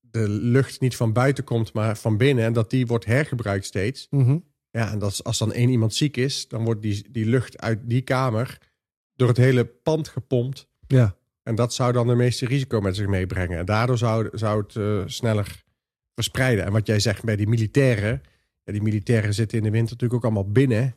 de 0.00 0.28
lucht 0.28 0.80
niet 0.80 0.96
van 0.96 1.12
buiten 1.12 1.44
komt, 1.44 1.72
maar 1.72 1.96
van 1.96 2.16
binnen. 2.16 2.44
En 2.44 2.52
dat 2.52 2.70
die 2.70 2.86
wordt 2.86 3.04
hergebruikt 3.04 3.64
steeds. 3.66 4.06
Mhm. 4.10 4.38
Ja, 4.70 4.90
en 4.90 4.98
dat 4.98 5.10
is, 5.10 5.24
als 5.24 5.38
dan 5.38 5.52
één 5.52 5.68
iemand 5.70 5.94
ziek 5.94 6.16
is, 6.16 6.48
dan 6.48 6.64
wordt 6.64 6.82
die, 6.82 7.06
die 7.10 7.26
lucht 7.26 7.60
uit 7.60 7.78
die 7.82 8.02
kamer 8.02 8.58
door 9.16 9.28
het 9.28 9.36
hele 9.36 9.64
pand 9.64 10.08
gepompt. 10.08 10.68
Ja. 10.86 11.16
En 11.48 11.54
dat 11.54 11.74
zou 11.74 11.92
dan 11.92 12.06
de 12.06 12.14
meeste 12.14 12.46
risico 12.46 12.80
met 12.80 12.96
zich 12.96 13.06
meebrengen. 13.06 13.58
En 13.58 13.64
daardoor 13.64 13.98
zou, 13.98 14.28
zou 14.32 14.62
het 14.62 14.76
eh, 14.76 15.02
sneller 15.06 15.64
verspreiden. 16.14 16.64
En 16.64 16.72
wat 16.72 16.86
jij 16.86 17.00
zegt 17.00 17.24
bij 17.24 17.36
die 17.36 17.48
militairen. 17.48 18.22
Ja, 18.64 18.72
die 18.72 18.82
militairen 18.82 19.34
zitten 19.34 19.58
in 19.58 19.64
de 19.64 19.70
winter 19.70 19.92
natuurlijk 19.92 20.14
ook 20.14 20.24
allemaal 20.24 20.52
binnen. 20.52 20.94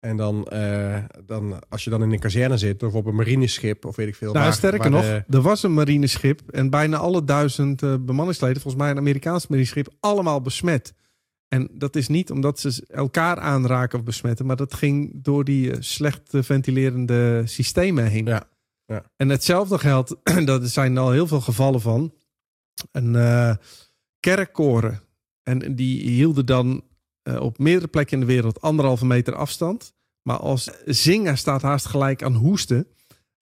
En 0.00 0.16
dan, 0.16 0.44
eh, 0.44 0.98
dan 1.26 1.68
als 1.68 1.84
je 1.84 1.90
dan 1.90 2.02
in 2.02 2.12
een 2.12 2.18
kazerne 2.18 2.56
zit 2.56 2.82
of 2.82 2.94
op 2.94 3.06
een 3.06 3.14
marineschip 3.14 3.84
of 3.84 3.96
weet 3.96 4.08
ik 4.08 4.14
veel. 4.14 4.32
Nou, 4.32 4.44
waar- 4.44 4.54
sterker 4.54 4.90
waar 4.90 4.90
nog, 4.90 5.22
er 5.28 5.42
was 5.42 5.62
een 5.62 5.74
marineschip 5.74 6.40
en 6.50 6.70
bijna 6.70 6.96
alle 6.96 7.24
duizend 7.24 7.82
eh, 7.82 7.94
bemanningsleden, 8.00 8.60
volgens 8.60 8.82
mij 8.82 8.92
een 8.92 8.98
Amerikaans 8.98 9.46
marineschip, 9.46 9.88
allemaal 10.00 10.40
besmet. 10.40 10.94
En 11.48 11.68
dat 11.72 11.96
is 11.96 12.08
niet 12.08 12.30
omdat 12.30 12.60
ze 12.60 12.84
elkaar 12.88 13.38
aanraken 13.38 13.98
of 13.98 14.04
besmetten, 14.04 14.46
maar 14.46 14.56
dat 14.56 14.74
ging 14.74 15.10
door 15.22 15.44
die 15.44 15.82
slecht 15.82 16.30
ventilerende 16.30 17.42
systemen 17.44 18.04
heen. 18.06 18.26
Ja, 18.26 18.50
ja. 18.92 19.02
En 19.16 19.28
hetzelfde 19.28 19.78
geldt, 19.78 20.16
dat 20.44 20.62
er 20.62 20.68
zijn 20.68 20.98
al 20.98 21.10
heel 21.10 21.26
veel 21.26 21.40
gevallen 21.40 21.80
van, 21.80 22.14
een 22.92 23.16
eh, 23.16 23.54
kerkkoren. 24.20 25.00
En 25.42 25.74
die 25.74 26.10
hielden 26.10 26.46
dan 26.46 26.82
eh, 27.22 27.40
op 27.40 27.58
meerdere 27.58 27.88
plekken 27.88 28.20
in 28.20 28.26
de 28.26 28.32
wereld 28.32 28.60
anderhalve 28.60 29.06
meter 29.06 29.34
afstand. 29.34 29.94
Maar 30.22 30.36
als 30.36 30.70
zingen 30.84 31.38
staat 31.38 31.62
haast 31.62 31.86
gelijk 31.86 32.22
aan 32.22 32.34
hoesten. 32.34 32.86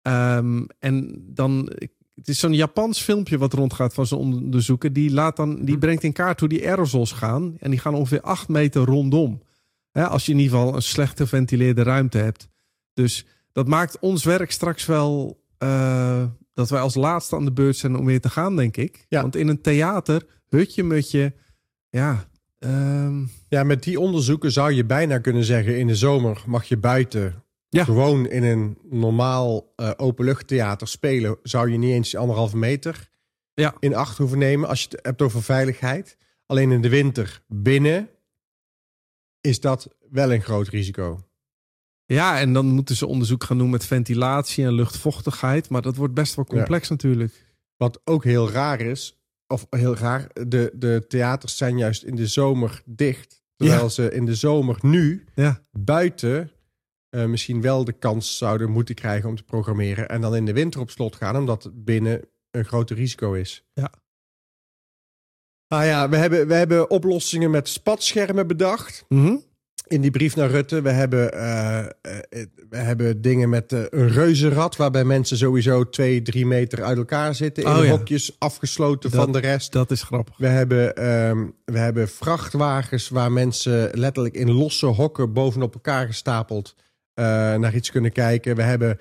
Ehm, 0.02 0.64
en 0.78 1.24
dan, 1.34 1.72
het 2.14 2.28
is 2.28 2.38
zo'n 2.38 2.54
Japans 2.54 3.00
filmpje 3.00 3.38
wat 3.38 3.52
rondgaat 3.52 3.94
van 3.94 4.06
zo'n 4.06 4.18
onderzoeker. 4.18 4.92
Die, 4.92 5.10
laat 5.10 5.36
dan, 5.36 5.64
die 5.64 5.78
brengt 5.78 6.02
in 6.02 6.12
kaart 6.12 6.40
hoe 6.40 6.48
die 6.48 6.68
aerosols 6.68 7.12
gaan. 7.12 7.56
En 7.58 7.70
die 7.70 7.78
gaan 7.78 7.94
ongeveer 7.94 8.20
acht 8.20 8.48
meter 8.48 8.84
rondom. 8.84 9.42
Hè, 9.90 10.06
als 10.06 10.26
je 10.26 10.32
in 10.32 10.38
ieder 10.38 10.58
geval 10.58 10.74
een 10.74 10.82
slecht 10.82 11.16
geventileerde 11.16 11.82
ruimte 11.82 12.18
hebt. 12.18 12.48
Dus 12.92 13.26
dat 13.52 13.68
maakt 13.68 13.98
ons 13.98 14.24
werk 14.24 14.50
straks 14.50 14.86
wel... 14.86 15.42
eh, 15.58 16.24
dat 16.54 16.70
wij 16.70 16.80
als 16.80 16.94
laatste 16.94 17.36
aan 17.36 17.44
de 17.44 17.52
beurt 17.52 17.76
zijn 17.76 17.96
om 17.96 18.04
weer 18.04 18.20
te 18.20 18.30
gaan, 18.30 18.56
denk 18.56 18.76
ik. 18.76 19.06
Ja. 19.08 19.20
Want 19.22 19.36
in 19.36 19.48
een 19.48 19.60
theater, 19.60 20.26
hutje 20.48 20.82
mutje... 20.84 21.34
Ja, 21.90 22.28
ehm, 22.58 23.24
ja, 23.48 23.62
met 23.62 23.82
die 23.82 24.00
onderzoeken 24.00 24.52
zou 24.52 24.72
je 24.72 24.84
bijna 24.84 25.18
kunnen 25.18 25.44
zeggen... 25.44 25.78
in 25.78 25.86
de 25.86 25.94
zomer 25.96 26.42
mag 26.46 26.64
je 26.64 26.76
buiten 26.76 27.44
Ja. 27.68 27.84
gewoon 27.84 28.28
in 28.28 28.42
een 28.42 28.78
normaal 28.90 29.72
eh 29.76 29.90
openluchttheater 29.96 30.88
spelen... 30.88 31.38
zou 31.42 31.70
je 31.70 31.78
niet 31.78 31.92
eens 31.92 32.10
die 32.10 32.18
anderhalve 32.18 32.56
meter 32.56 33.10
Ja. 33.54 33.74
in 33.78 33.94
acht 33.94 34.18
hoeven 34.18 34.38
nemen... 34.38 34.68
als 34.68 34.82
je 34.82 34.88
het 34.90 35.06
hebt 35.06 35.22
over 35.22 35.42
veiligheid. 35.42 36.16
Alleen 36.46 36.70
in 36.72 36.82
de 36.82 36.88
winter 36.88 37.42
binnen 37.48 38.08
is 39.40 39.60
dat 39.60 39.88
wel 40.10 40.32
een 40.32 40.42
groot 40.42 40.68
risico. 40.68 41.20
Ja, 42.06 42.38
en 42.40 42.52
dan 42.52 42.66
moeten 42.66 42.96
ze 42.96 43.06
onderzoek 43.06 43.44
gaan 43.44 43.58
doen 43.58 43.70
met 43.70 43.84
ventilatie 43.84 44.64
en 44.64 44.72
luchtvochtigheid. 44.72 45.68
Maar 45.68 45.82
dat 45.82 45.96
wordt 45.96 46.14
best 46.14 46.34
wel 46.34 46.44
complex 46.44 46.88
natuurlijk. 46.88 47.46
Wat 47.76 48.00
ook 48.04 48.24
heel 48.24 48.50
raar 48.50 48.80
is, 48.80 49.18
of 49.46 49.66
heel 49.70 49.96
raar, 49.96 50.26
de, 50.48 50.72
de 50.74 51.04
theaters 51.08 51.56
zijn 51.56 51.78
juist 51.78 52.02
in 52.02 52.14
de 52.16 52.26
zomer 52.26 52.82
dicht. 52.84 53.42
Terwijl 53.56 53.82
Ja. 53.82 53.88
ze 53.88 54.12
in 54.12 54.24
de 54.24 54.34
zomer 54.34 54.78
nu 54.80 55.24
Ja, 55.34 55.64
buiten 55.70 56.50
eh, 57.08 57.24
misschien 57.24 57.60
wel 57.60 57.84
de 57.84 57.92
kans 57.92 58.36
zouden 58.38 58.70
moeten 58.70 58.94
krijgen 58.94 59.28
om 59.28 59.36
te 59.36 59.42
programmeren. 59.42 60.08
En 60.08 60.20
dan 60.20 60.36
in 60.36 60.44
de 60.46 60.52
winter 60.52 60.80
op 60.80 60.90
slot 60.90 61.16
gaan, 61.16 61.36
omdat 61.36 61.70
binnen 61.74 62.20
een 62.50 62.64
groter 62.64 62.96
risico 62.96 63.32
is. 63.32 63.64
Ja. 63.72 63.92
Ah 65.66 65.84
ja, 65.84 66.08
we 66.08 66.16
hebben, 66.16 66.46
we 66.46 66.54
hebben 66.54 66.90
oplossingen 66.90 67.50
met 67.50 67.68
spatschermen 67.68 68.46
bedacht. 68.46 69.04
Mhm. 69.08 69.36
In 69.86 70.00
die 70.00 70.10
brief 70.10 70.36
naar 70.36 70.50
Rutte. 70.50 70.82
We 70.82 70.90
hebben, 70.90 71.32
eh, 71.32 71.78
eh, 71.78 71.86
we 72.70 72.76
hebben 72.76 73.20
dingen 73.20 73.48
met 73.48 73.72
eh, 73.72 73.80
een 73.90 74.08
reuzenrad. 74.08 74.76
Waarbij 74.76 75.04
mensen 75.04 75.36
sowieso 75.36 75.88
twee, 75.88 76.22
drie 76.22 76.46
meter 76.46 76.82
uit 76.82 76.98
elkaar 76.98 77.34
zitten. 77.34 77.64
In 77.64 77.70
Oh 77.70 77.84
ja. 77.84 77.90
hokjes 77.90 78.36
afgesloten 78.38 79.10
Dat- 79.10 79.20
van 79.20 79.32
de 79.32 79.38
rest. 79.38 79.72
dat 79.72 79.90
is 79.90 80.02
grappig. 80.02 80.36
We 80.36 80.46
hebben, 80.46 80.96
ehm, 80.96 81.46
we 81.64 81.78
hebben 81.78 82.08
vrachtwagens 82.08 83.08
waar 83.08 83.32
mensen 83.32 83.90
letterlijk 83.92 84.34
in 84.34 84.50
losse 84.52 84.86
hokken 84.86 85.32
bovenop 85.32 85.74
elkaar 85.74 86.06
gestapeld 86.06 86.74
naar 87.14 87.74
iets 87.74 87.90
kunnen 87.90 88.12
kijken. 88.12 88.56
We 88.56 88.62
hebben 88.62 88.98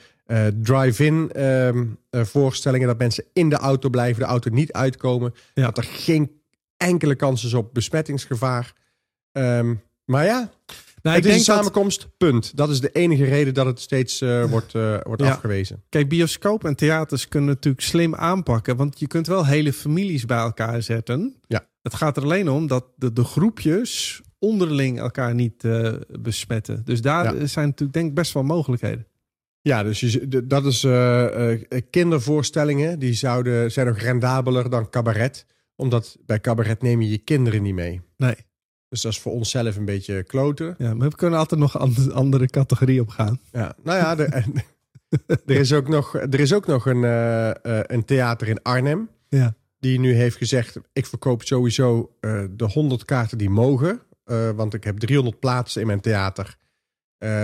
drive-in 0.64 1.32
ehm, 1.32 1.86
eh, 2.10 2.24
voorstellingen 2.24 2.88
dat 2.88 2.98
mensen 2.98 3.24
in 3.34 3.50
de 3.50 3.56
auto 3.56 3.90
blijven, 3.90 4.22
de 4.22 4.28
auto 4.28 4.50
niet 4.50 4.72
uitkomen. 4.72 5.34
Ja. 5.54 5.66
Dat 5.66 5.78
er 5.78 5.84
geen 5.84 6.32
enkele 6.78 7.16
kans 7.16 7.46
is 7.46 7.54
op 7.54 7.74
besmettingsgevaar. 7.74 8.74
Ehm, 9.32 9.74
maar 10.12 10.26
ja, 10.26 10.52
Nou, 11.02 11.16
het 11.16 11.26
ik 11.26 11.32
is 11.32 11.38
denk 11.38 11.48
een 11.48 11.54
dat, 11.56 11.56
samenkomst, 11.56 12.08
punt. 12.18 12.58
Dat 12.58 12.70
is 12.70 12.80
de 12.82 12.90
enige 12.92 13.24
reden 13.24 13.54
dat 13.54 13.66
het 13.66 13.80
steeds 13.80 14.22
eh, 14.22 14.46
wordt, 14.46 14.76
eh, 14.76 14.98
wordt 15.04 15.22
Ja. 15.22 15.30
afgewezen. 15.32 15.84
kijk, 15.90 16.10
bioscoop 16.10 16.66
en 16.66 16.76
theaters 16.76 17.28
kunnen 17.28 17.50
natuurlijk 17.50 17.84
slim 17.84 18.16
aanpakken. 18.16 18.76
Want 18.78 19.00
je 19.00 19.08
kunt 19.08 19.28
wel 19.28 19.46
hele 19.46 19.74
families 19.74 20.26
bij 20.26 20.38
elkaar 20.38 20.82
zetten. 20.82 21.36
Ja. 21.48 21.68
Het 21.82 21.94
gaat 21.94 22.18
er 22.18 22.24
alleen 22.24 22.50
om 22.50 22.68
dat 22.68 22.86
de, 22.96 23.14
de 23.14 23.24
groepjes 23.24 24.22
onderling 24.40 25.00
elkaar 25.00 25.36
niet 25.36 25.64
eh, 25.64 25.94
besmetten. 26.20 26.82
Dus 26.86 27.02
daar 27.02 27.36
Ja. 27.38 27.46
zijn 27.46 27.66
natuurlijk 27.66 27.94
denk 27.94 28.10
ik 28.10 28.16
best 28.16 28.34
wel 28.34 28.44
mogelijkheden. 28.44 29.08
Ja, 29.62 29.84
dus 29.84 30.00
je, 30.00 30.48
dat 30.48 30.66
is 30.66 30.86
kindervoorstellingen. 31.90 33.00
Die 33.00 33.14
zouden, 33.14 33.72
zijn 33.72 33.88
nog 33.88 33.98
rendabeler 33.98 34.70
dan 34.70 34.90
cabaret. 34.90 35.46
Omdat 35.76 36.18
bij 36.26 36.40
cabaret 36.42 36.82
neem 36.82 37.02
je 37.02 37.10
je 37.10 37.18
kinderen 37.18 37.62
niet 37.62 37.74
mee. 37.74 38.02
Nee. 38.18 38.36
Dus 38.92 39.02
dat 39.02 39.12
is 39.12 39.20
voor 39.20 39.32
onszelf 39.32 39.76
een 39.76 39.86
beetje 39.86 40.24
kloten. 40.24 40.76
Ja, 40.78 40.94
maar 40.94 41.10
we 41.10 41.16
kunnen 41.16 41.40
altijd 41.40 41.60
nog 41.60 41.80
een 41.80 42.14
andere 42.14 42.48
categorie 42.48 43.02
op 43.02 43.10
gaan. 43.10 43.40
Ja, 43.52 43.76
nou 43.84 43.98
ja, 43.98 44.18
en- 44.26 44.54
er, 45.46 45.56
is 45.56 45.74
ook 45.74 45.88
nog, 45.88 46.16
er 46.16 46.40
is 46.40 46.54
ook 46.54 46.68
nog 46.68 46.86
een, 46.86 47.04
eh, 47.04 47.50
eh, 47.50 47.56
een 47.88 48.06
theater 48.06 48.48
in 48.48 48.62
Arnhem. 48.62 49.10
Ja. 49.28 49.54
Die 49.80 50.00
nu 50.00 50.14
heeft 50.14 50.38
gezegd, 50.38 50.80
ik 50.94 51.06
verkoop 51.06 51.44
sowieso 51.44 52.16
eh, 52.20 52.44
de 52.52 52.66
100 52.66 53.06
kaarten 53.06 53.38
die 53.38 53.50
mogen. 53.50 54.02
Want 54.56 54.74
ik 54.74 54.84
heb 54.84 54.98
300 54.98 55.40
plaatsen 55.40 55.82
in 55.82 55.88
mijn 55.88 56.02
theater. 56.02 56.58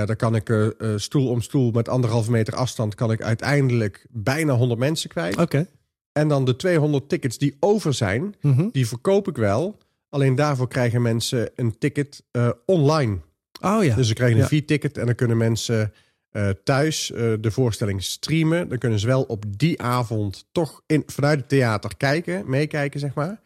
Dan 0.05 0.15
kan 0.15 0.35
ik 0.35 0.73
stoel 0.95 1.29
om 1.29 1.41
stoel 1.41 1.71
met 1.71 1.89
anderhalve 1.89 2.31
meter 2.31 2.55
afstand... 2.55 2.95
kan 2.95 3.11
ik 3.11 3.21
uiteindelijk 3.21 4.05
bijna 4.09 4.53
100 4.53 4.79
mensen 4.79 5.09
kwijt. 5.09 5.37
Oké. 5.37 5.67
En 6.11 6.27
dan 6.27 6.45
de 6.45 6.55
200 6.55 7.09
tickets 7.09 7.37
die 7.37 7.57
over 7.59 7.93
zijn, 7.93 8.35
Mhm. 8.41 8.67
die 8.71 8.87
verkoop 8.87 9.27
ik 9.27 9.35
wel. 9.37 9.77
Alleen 10.09 10.35
daarvoor 10.35 10.67
krijgen 10.67 11.01
mensen 11.01 11.49
een 11.55 11.77
ticket 11.77 12.23
eh, 12.31 12.49
online. 12.65 13.19
Oh 13.61 13.83
ja. 13.83 13.95
Dus 13.95 14.07
ze 14.07 14.13
krijgen 14.13 14.37
een 14.37 14.43
Ja. 14.43 14.49
V-ticket 14.49 14.97
en 14.97 15.05
dan 15.05 15.15
kunnen 15.15 15.37
mensen 15.37 15.93
eh, 16.29 16.49
thuis 16.63 17.11
eh, 17.11 17.33
de 17.39 17.51
voorstelling 17.51 18.03
streamen. 18.03 18.69
Dan 18.69 18.77
kunnen 18.77 18.99
ze 18.99 19.07
wel 19.07 19.23
op 19.23 19.43
die 19.57 19.81
avond 19.81 20.47
toch 20.51 20.81
in, 20.85 21.03
vanuit 21.05 21.39
het 21.39 21.49
theater 21.49 21.97
kijken, 21.97 22.49
meekijken, 22.49 22.99
zeg 22.99 23.13
maar. 23.13 23.41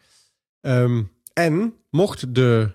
Ehm, 0.60 1.02
en 1.32 1.74
mocht, 1.90 2.34
de, 2.34 2.70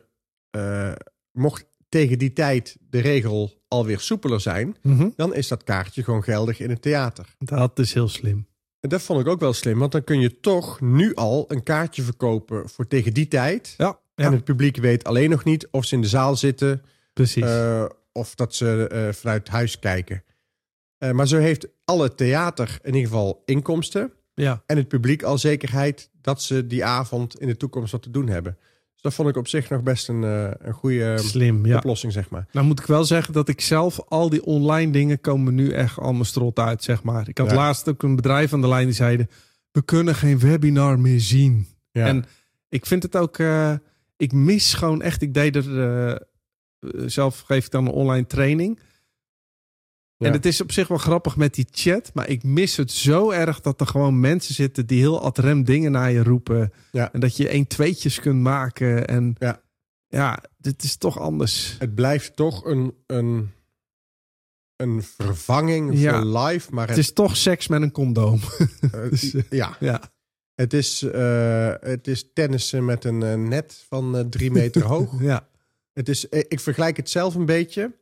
mocht 1.32 1.66
tegen 1.90 2.20
die 2.20 2.34
tijd 2.34 2.78
de 2.90 3.00
regel 3.00 3.62
alweer 3.68 4.00
soepeler 4.00 4.42
zijn, 4.42 4.76
Mhm. 4.82 5.10
dan 5.16 5.36
is 5.36 5.48
dat 5.48 5.64
kaartje 5.64 6.04
gewoon 6.04 6.24
geldig 6.24 6.60
in 6.60 6.70
het 6.70 6.82
theater. 6.82 7.36
Dat 7.38 7.80
is 7.80 7.94
heel 7.94 8.08
slim. 8.08 8.48
En 8.80 8.90
dat 8.90 9.02
vond 9.02 9.20
ik 9.20 9.28
ook 9.28 9.40
wel 9.40 9.54
slim, 9.54 9.80
want 9.80 9.92
dan 9.92 10.04
kun 10.04 10.20
je 10.20 10.40
toch 10.40 10.82
nu 10.82 11.16
al 11.16 11.46
een 11.48 11.64
kaartje 11.64 12.02
verkopen 12.02 12.70
voor 12.70 12.88
tegen 12.88 13.14
die 13.14 13.28
tijd. 13.28 13.74
Ja, 13.78 14.00
En 14.16 14.32
het 14.32 14.44
publiek 14.44 14.78
weet 14.78 15.04
alleen 15.04 15.30
nog 15.30 15.44
niet 15.44 15.68
of 15.72 15.86
ze 15.86 15.96
in 15.96 16.02
de 16.02 16.08
zaal 16.08 16.36
zitten 16.36 16.84
precies. 17.14 17.44
eh, 17.44 17.86
of 18.12 18.36
dat 18.36 18.56
ze 18.56 18.88
eh, 18.88 19.14
vanuit 19.14 19.48
huis 19.48 19.80
kijken. 19.80 20.24
Eh, 20.98 21.12
maar 21.12 21.28
zo 21.28 21.38
heeft 21.38 21.68
alle 21.86 22.16
theater 22.16 22.80
in 22.82 22.94
ieder 22.94 23.10
geval 23.10 23.42
inkomsten 23.46 24.12
ja. 24.34 24.64
en 24.66 24.78
het 24.78 24.88
publiek 24.88 25.24
al 25.24 25.38
zekerheid 25.38 26.10
dat 26.22 26.42
ze 26.42 26.68
die 26.68 26.86
avond 26.86 27.40
in 27.40 27.48
de 27.48 27.58
toekomst 27.58 27.92
wat 27.92 28.02
te 28.02 28.12
doen 28.12 28.28
hebben. 28.28 28.58
Dus 28.98 29.06
dat 29.06 29.14
vond 29.14 29.30
ik 29.30 29.38
op 29.38 29.48
zich 29.48 29.70
nog 29.70 29.82
best 29.84 30.10
een, 30.10 30.24
eh, 30.24 30.50
een 30.60 30.74
goede 30.74 31.18
Slim, 31.18 31.66
ja. 31.66 31.78
oplossing, 31.78 32.14
zeg 32.14 32.30
maar. 32.30 32.48
Nou 32.52 32.66
moet 32.66 32.80
ik 32.80 32.86
wel 32.86 33.04
zeggen 33.04 33.34
dat 33.34 33.48
ik 33.50 33.62
zelf 33.62 34.00
al 34.08 34.30
die 34.30 34.46
online 34.46 34.92
dingen 34.92 35.22
komen 35.22 35.56
nu 35.56 35.70
echt 35.72 35.98
al 35.98 36.14
mijn 36.14 36.26
strot 36.26 36.60
uit, 36.60 36.84
zeg 36.84 37.04
maar. 37.04 37.28
Ik 37.30 37.38
had 37.38 37.50
Ja. 37.50 37.56
laatst 37.56 37.90
ook 37.90 38.04
een 38.04 38.16
bedrijf 38.16 38.54
aan 38.54 38.62
de 38.62 38.68
lijn 38.68 38.86
die 38.86 38.96
zeiden... 38.96 39.30
we 39.72 39.82
kunnen 39.84 40.16
geen 40.16 40.40
webinar 40.40 41.00
meer 41.00 41.20
zien. 41.20 41.68
Ja. 41.92 42.06
En 42.06 42.26
ik 42.70 42.86
vind 42.86 43.04
het 43.04 43.16
ook... 43.18 43.38
eh, 43.38 43.74
ik 44.18 44.32
mis 44.32 44.74
gewoon 44.74 45.02
echt... 45.02 45.22
Ik 45.22 45.34
deed 45.34 45.56
er... 45.56 45.82
eh, 46.10 46.16
zelf 47.06 47.40
geef 47.40 47.66
ik 47.66 47.72
dan 47.72 47.86
een 47.86 47.92
online 47.92 48.26
training. 48.28 48.80
Ja. 50.18 50.28
En 50.28 50.34
het 50.34 50.46
is 50.46 50.62
op 50.62 50.72
zich 50.72 50.88
wel 50.88 50.98
grappig 50.98 51.36
met 51.36 51.54
die 51.54 51.68
chat. 51.72 52.12
Maar 52.14 52.30
ik 52.30 52.44
mis 52.44 52.78
het 52.78 52.92
zo 52.92 53.32
erg 53.32 53.62
dat 53.62 53.82
er 53.82 53.88
gewoon 53.88 54.20
mensen 54.20 54.54
zitten... 54.54 54.86
die 54.88 55.00
heel 55.00 55.22
ad 55.22 55.38
rem 55.38 55.64
dingen 55.64 55.92
naar 55.92 56.12
je 56.12 56.24
roepen. 56.24 56.74
Ja. 56.92 57.14
En 57.14 57.20
dat 57.20 57.38
je 57.38 57.48
één 57.50 57.68
tweetjes 57.68 58.20
kunt 58.20 58.42
maken. 58.42 59.08
En 59.08 59.36
Ja. 59.40 59.62
ja, 60.08 60.44
dit 60.58 60.84
is 60.84 60.98
toch 60.98 61.20
anders. 61.20 61.76
het 61.80 61.96
blijft 61.96 62.36
toch 62.36 62.66
een, 62.66 62.94
een, 63.08 63.52
een 64.76 65.04
vervanging 65.04 66.00
Ja. 66.00 66.22
voor 66.22 66.38
live, 66.40 66.74
maar 66.74 66.88
Het 66.88 66.96
het, 66.96 67.06
is 67.06 67.14
toch 67.14 67.38
seks 67.38 67.68
met 67.68 67.82
een 67.82 67.92
condoom. 67.92 68.40
eh, 68.92 68.92
dus, 69.10 69.36
ja, 69.50 69.78
Ja, 69.80 70.02
het 70.56 70.74
is, 70.74 71.02
eh, 71.04 71.74
het 71.80 72.08
is 72.08 72.30
tennissen 72.34 72.86
met 72.86 73.04
een 73.06 73.24
eh, 73.24 73.34
net 73.36 73.86
van 73.90 74.28
drie 74.30 74.52
meter 74.52 74.84
hoog. 74.94 75.22
ja. 75.22 75.48
Het 75.94 76.10
is, 76.10 76.26
ik 76.26 76.60
vergelijk 76.60 76.98
het 76.98 77.10
zelf 77.10 77.36
een 77.36 77.46
beetje 77.46 77.96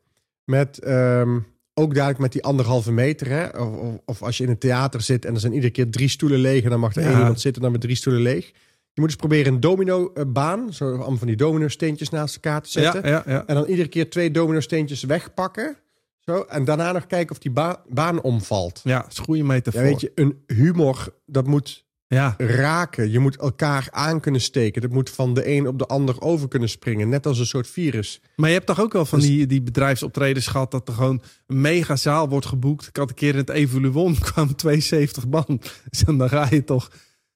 met 0.44 0.80
ehm, 0.80 1.40
ook 1.78 1.94
dadelijk 1.96 2.20
met 2.20 2.32
die 2.32 2.44
anderhalve 2.44 2.92
meter. 2.92 3.28
Hè? 3.30 3.48
Of, 3.48 3.76
of, 3.78 3.98
of 4.06 4.22
als 4.24 4.38
je 4.38 4.44
in 4.44 4.50
een 4.50 4.58
theater 4.58 5.02
zit 5.02 5.26
en 5.26 5.34
er 5.34 5.40
zijn 5.40 5.54
iedere 5.54 5.72
keer 5.72 5.90
drie 5.90 6.08
stoelen 6.10 6.40
leeg 6.40 6.64
en 6.64 6.70
dan 6.70 6.80
mag 6.80 6.96
er 6.96 7.02
Ja. 7.02 7.10
één 7.10 7.18
iemand 7.18 7.42
zitten 7.42 7.62
dan 7.62 7.72
met 7.72 7.82
drie 7.82 7.96
stoelen 7.96 8.22
leeg. 8.22 8.48
Je 8.94 9.02
moet 9.02 9.10
eens 9.10 9.20
proberen 9.20 9.54
een 9.54 9.60
domino-baan, 9.60 10.74
zo 10.74 10.86
allemaal 10.88 11.18
van 11.18 11.28
die 11.28 11.36
domino-steentjes 11.36 12.10
naast 12.10 12.36
elkaar 12.36 12.62
te 12.62 12.70
zetten. 12.70 13.02
Ja, 13.04 13.10
ja, 13.10 13.24
ja. 13.34 13.44
En 13.48 13.56
dan 13.56 13.66
iedere 13.66 13.88
keer 13.88 14.10
twee 14.10 14.32
domino-steentjes 14.32 15.04
wegpakken. 15.04 15.78
Zo, 16.20 16.42
en 16.42 16.66
daarna 16.66 16.92
nog 16.92 17.08
kijken 17.08 17.32
of 17.36 17.42
die 17.42 17.52
ba- 17.52 17.82
baan 17.90 18.22
omvalt. 18.22 18.82
Ja, 18.84 19.02
dat 19.02 19.12
is 19.12 19.18
een 19.18 19.24
goede 19.24 19.44
metafoor. 19.44 19.82
Ja, 19.82 19.88
weet 19.88 20.02
je, 20.02 20.12
een 20.16 20.44
humor, 20.48 21.14
dat 21.26 21.48
moet 21.48 21.85
Ja, 22.08 22.34
raken. 22.38 23.12
Je 23.12 23.20
moet 23.20 23.38
elkaar 23.38 23.88
aan 23.92 24.20
kunnen 24.20 24.42
steken. 24.42 24.82
Dat 24.82 24.92
moet 24.92 25.10
van 25.10 25.34
de 25.34 25.50
een 25.50 25.68
op 25.68 25.80
de 25.80 25.86
ander 25.86 26.22
over 26.22 26.48
kunnen 26.48 26.70
springen. 26.70 27.10
Net 27.10 27.26
als 27.26 27.40
een 27.40 27.46
soort 27.46 27.68
virus. 27.68 28.22
maar 28.36 28.50
je 28.50 28.56
hebt 28.56 28.68
toch 28.68 28.80
ook 28.82 28.94
wel 28.94 29.06
van 29.06 29.20
Dus- 29.20 29.28
die, 29.28 29.46
die 29.48 29.62
bedrijfsoptredens 29.62 30.48
gehad... 30.48 30.72
dat 30.72 30.88
er 30.88 30.94
gewoon 30.94 31.22
een 31.48 31.62
mega 31.62 31.96
zaal 31.96 32.30
wordt 32.30 32.46
geboekt. 32.46 32.88
Ik 32.88 32.96
had 32.96 33.10
een 33.10 33.16
keer 33.16 33.30
in 33.32 33.38
het 33.38 33.50
Evoluon 33.50 34.20
kwamen 34.32 34.56
72 34.56 35.28
man. 35.28 35.46
Dus 35.90 36.00
dan 36.00 36.30
ga 36.30 36.48
je 36.50 36.64
toch 36.64 36.92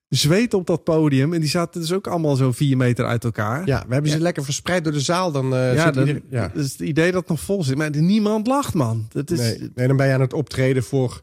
zweet 0.09 0.53
op 0.53 0.67
dat 0.67 0.83
podium. 0.83 1.33
En 1.33 1.39
die 1.39 1.49
zaten 1.49 1.81
dus 1.81 1.91
ook 1.93 2.07
allemaal 2.07 2.35
zo 2.35 2.51
vier 2.51 2.77
meter 2.77 3.05
uit 3.05 3.23
elkaar. 3.23 3.65
Ja, 3.67 3.83
we 3.87 3.93
hebben 3.93 4.11
ze 4.11 4.19
lekker 4.19 4.43
verspreid 4.43 4.83
door 4.83 4.93
de 4.93 4.99
zaal. 5.01 5.31
Dan, 5.31 5.55
eh 5.55 5.73
Ja, 5.73 5.85
zit 5.85 5.93
dan, 5.93 6.07
ieder- 6.07 6.21
ja. 6.29 6.47
dat 6.47 6.63
is 6.63 6.71
het 6.71 6.81
idee 6.81 7.11
dat 7.11 7.19
het 7.21 7.29
nog 7.29 7.39
vol 7.41 7.63
zit. 7.63 7.77
Maar 7.77 7.89
niemand 7.97 8.47
lacht, 8.47 8.73
man. 8.73 9.05
Dat 9.09 9.31
is, 9.31 9.39
Nee, 9.39 9.71
nee, 9.75 9.87
dan 9.87 9.97
ben 9.97 10.07
je 10.07 10.13
aan 10.13 10.21
het 10.21 10.33
optreden 10.33 10.83
voor 10.83 11.21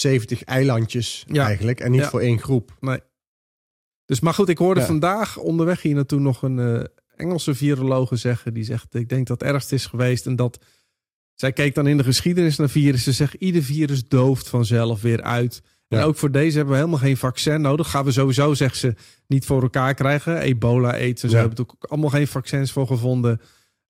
70 0.00 0.42
eilandjes 0.44 1.24
Ja. 1.28 1.46
eigenlijk. 1.46 1.80
En 1.80 1.90
niet 1.90 2.00
Ja. 2.00 2.08
voor 2.08 2.20
één 2.20 2.38
groep. 2.40 2.76
Dus, 4.04 4.20
maar 4.20 4.34
goed, 4.34 4.48
ik 4.48 4.58
hoorde 4.58 4.80
Ja. 4.80 4.86
vandaag 4.86 5.36
onderweg 5.36 5.82
hier 5.82 5.94
naartoe 5.94 6.20
nog 6.20 6.42
een 6.42 6.58
eh, 6.58 6.84
Engelse 7.16 7.54
virologe 7.54 8.16
zeggen. 8.16 8.54
Die 8.54 8.64
zegt, 8.64 8.94
ik 8.94 9.08
denk 9.08 9.26
dat 9.26 9.40
het 9.40 9.50
ergst 9.50 9.72
is 9.72 9.86
geweest. 9.86 10.26
En 10.26 10.36
dat, 10.36 10.64
zij 11.34 11.52
keek 11.52 11.74
dan 11.74 11.86
in 11.86 11.96
de 11.96 12.04
geschiedenis 12.04 12.56
naar 12.56 12.68
virussen. 12.68 13.12
Ze 13.12 13.18
zegt, 13.24 13.34
ieder 13.34 13.62
virus 13.62 14.08
dooft 14.08 14.48
vanzelf 14.48 15.02
weer 15.02 15.22
uit. 15.22 15.62
En 15.88 16.02
ook 16.02 16.16
voor 16.16 16.30
deze 16.30 16.56
hebben 16.56 16.74
we 16.74 16.80
helemaal 16.80 17.00
geen 17.00 17.16
vaccin 17.16 17.60
nodig. 17.60 17.90
Gaan 17.90 18.04
we 18.04 18.10
sowieso, 18.12 18.54
zegt 18.54 18.76
ze, 18.76 18.94
niet 19.26 19.44
voor 19.46 19.62
elkaar 19.62 19.94
krijgen. 19.94 20.38
Ebola, 20.40 20.90
aids 20.92 21.22
en 21.22 21.30
zo 21.30 21.36
hebben 21.36 21.56
we 21.56 21.62
ook 21.62 21.76
allemaal 21.80 22.10
geen 22.10 22.26
vaccins 22.28 22.72
voor 22.72 22.86
gevonden. 22.86 23.40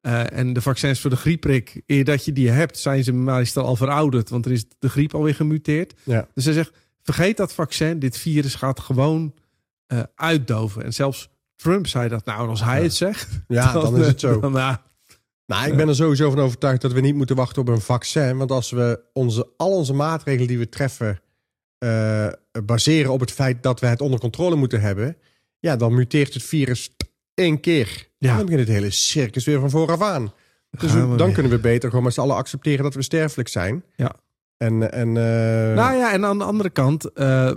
Eh, 0.05 0.39
en 0.39 0.53
de 0.53 0.61
vaccins 0.61 1.01
voor 1.01 1.11
de 1.11 1.17
griepprik, 1.17 1.83
eer 1.87 2.05
dat 2.05 2.25
je 2.25 2.33
die 2.33 2.51
hebt, 2.51 2.79
zijn 2.79 3.05
ze 3.05 3.13
meestal 3.13 3.65
al 3.65 3.77
verouderd. 3.77 4.31
Want 4.31 4.45
er 4.47 4.53
is 4.53 4.65
de 4.79 4.89
griep 4.89 5.15
alweer 5.15 5.35
gemuteerd. 5.35 5.95
Ja. 6.03 6.29
Dus 6.35 6.45
hij 6.45 6.55
zegt, 6.55 6.73
vergeet 7.03 7.37
dat 7.37 7.53
vaccin. 7.53 7.99
Dit 7.99 8.17
virus 8.19 8.55
gaat 8.55 8.81
gewoon 8.81 9.35
eh, 9.87 10.03
uitdoven. 10.15 10.85
En 10.85 10.93
zelfs 10.93 11.29
Trump 11.57 11.87
zei 11.87 12.09
dat. 12.09 12.25
Nou, 12.25 12.43
en 12.43 12.49
als 12.49 12.63
hij 12.63 12.77
Ja. 12.77 12.83
het 12.83 12.95
zegt... 12.95 13.29
Ja, 13.49 13.73
dan 13.83 14.01
is 14.01 14.07
het 14.07 14.21
zo. 14.21 14.41
Dan, 14.41 14.53
ja, 14.53 14.83
Nou, 15.47 15.67
ik 15.71 15.77
ben 15.77 15.89
er 15.89 15.95
sowieso 15.95 16.31
van 16.31 16.41
overtuigd 16.41 16.81
dat 16.81 16.93
we 16.93 17.01
niet 17.01 17.15
moeten 17.15 17.37
wachten 17.37 17.63
op 17.63 17.69
een 17.69 17.81
vaccin. 17.81 18.37
Want 18.37 18.51
als 18.51 18.71
we 18.71 19.01
onze, 19.13 19.49
al 19.57 19.71
onze 19.73 19.93
maatregelen 19.93 20.49
die 20.49 20.59
we 20.59 20.69
treffen 20.69 21.21
eh, 21.79 22.29
baseren 22.65 23.13
op 23.13 23.21
het 23.21 23.33
feit 23.33 23.63
dat 23.63 23.81
we 23.81 23.87
het 23.87 24.01
onder 24.01 24.21
controle 24.21 24.57
moeten 24.57 24.81
hebben, 24.81 25.17
ja, 25.59 25.77
dan 25.77 25.95
muteert 25.95 26.35
het 26.35 26.43
virus 26.43 26.91
één 27.35 27.61
keer. 27.61 28.13
Ja. 28.25 28.37
Dan 28.37 28.45
begint 28.45 28.67
het 28.67 28.77
hele 28.77 28.91
circus 28.91 29.45
weer 29.45 29.61
van 29.61 29.71
vooraf 29.71 30.01
aan. 30.03 30.33
Dus 30.71 30.93
we- 30.93 30.99
dan 30.99 31.17
weer. 31.17 31.33
kunnen 31.33 31.53
we 31.53 31.59
beter 31.59 31.89
gewoon 31.89 32.05
met 32.05 32.15
z'n 32.15 32.21
allen 32.21 32.37
accepteren 32.37 32.83
dat 32.85 32.95
we 32.95 33.03
sterfelijk 33.03 33.49
zijn. 33.49 33.85
Ja. 33.97 34.15
En, 34.57 34.93
en 34.93 35.09
eh, 35.09 35.75
Nou 35.75 35.97
ja, 35.97 36.13
en 36.13 36.25
aan 36.25 36.39
de 36.39 36.45
andere 36.45 36.71
kant, 36.71 37.13
eh, 37.13 37.49
eh, 37.49 37.57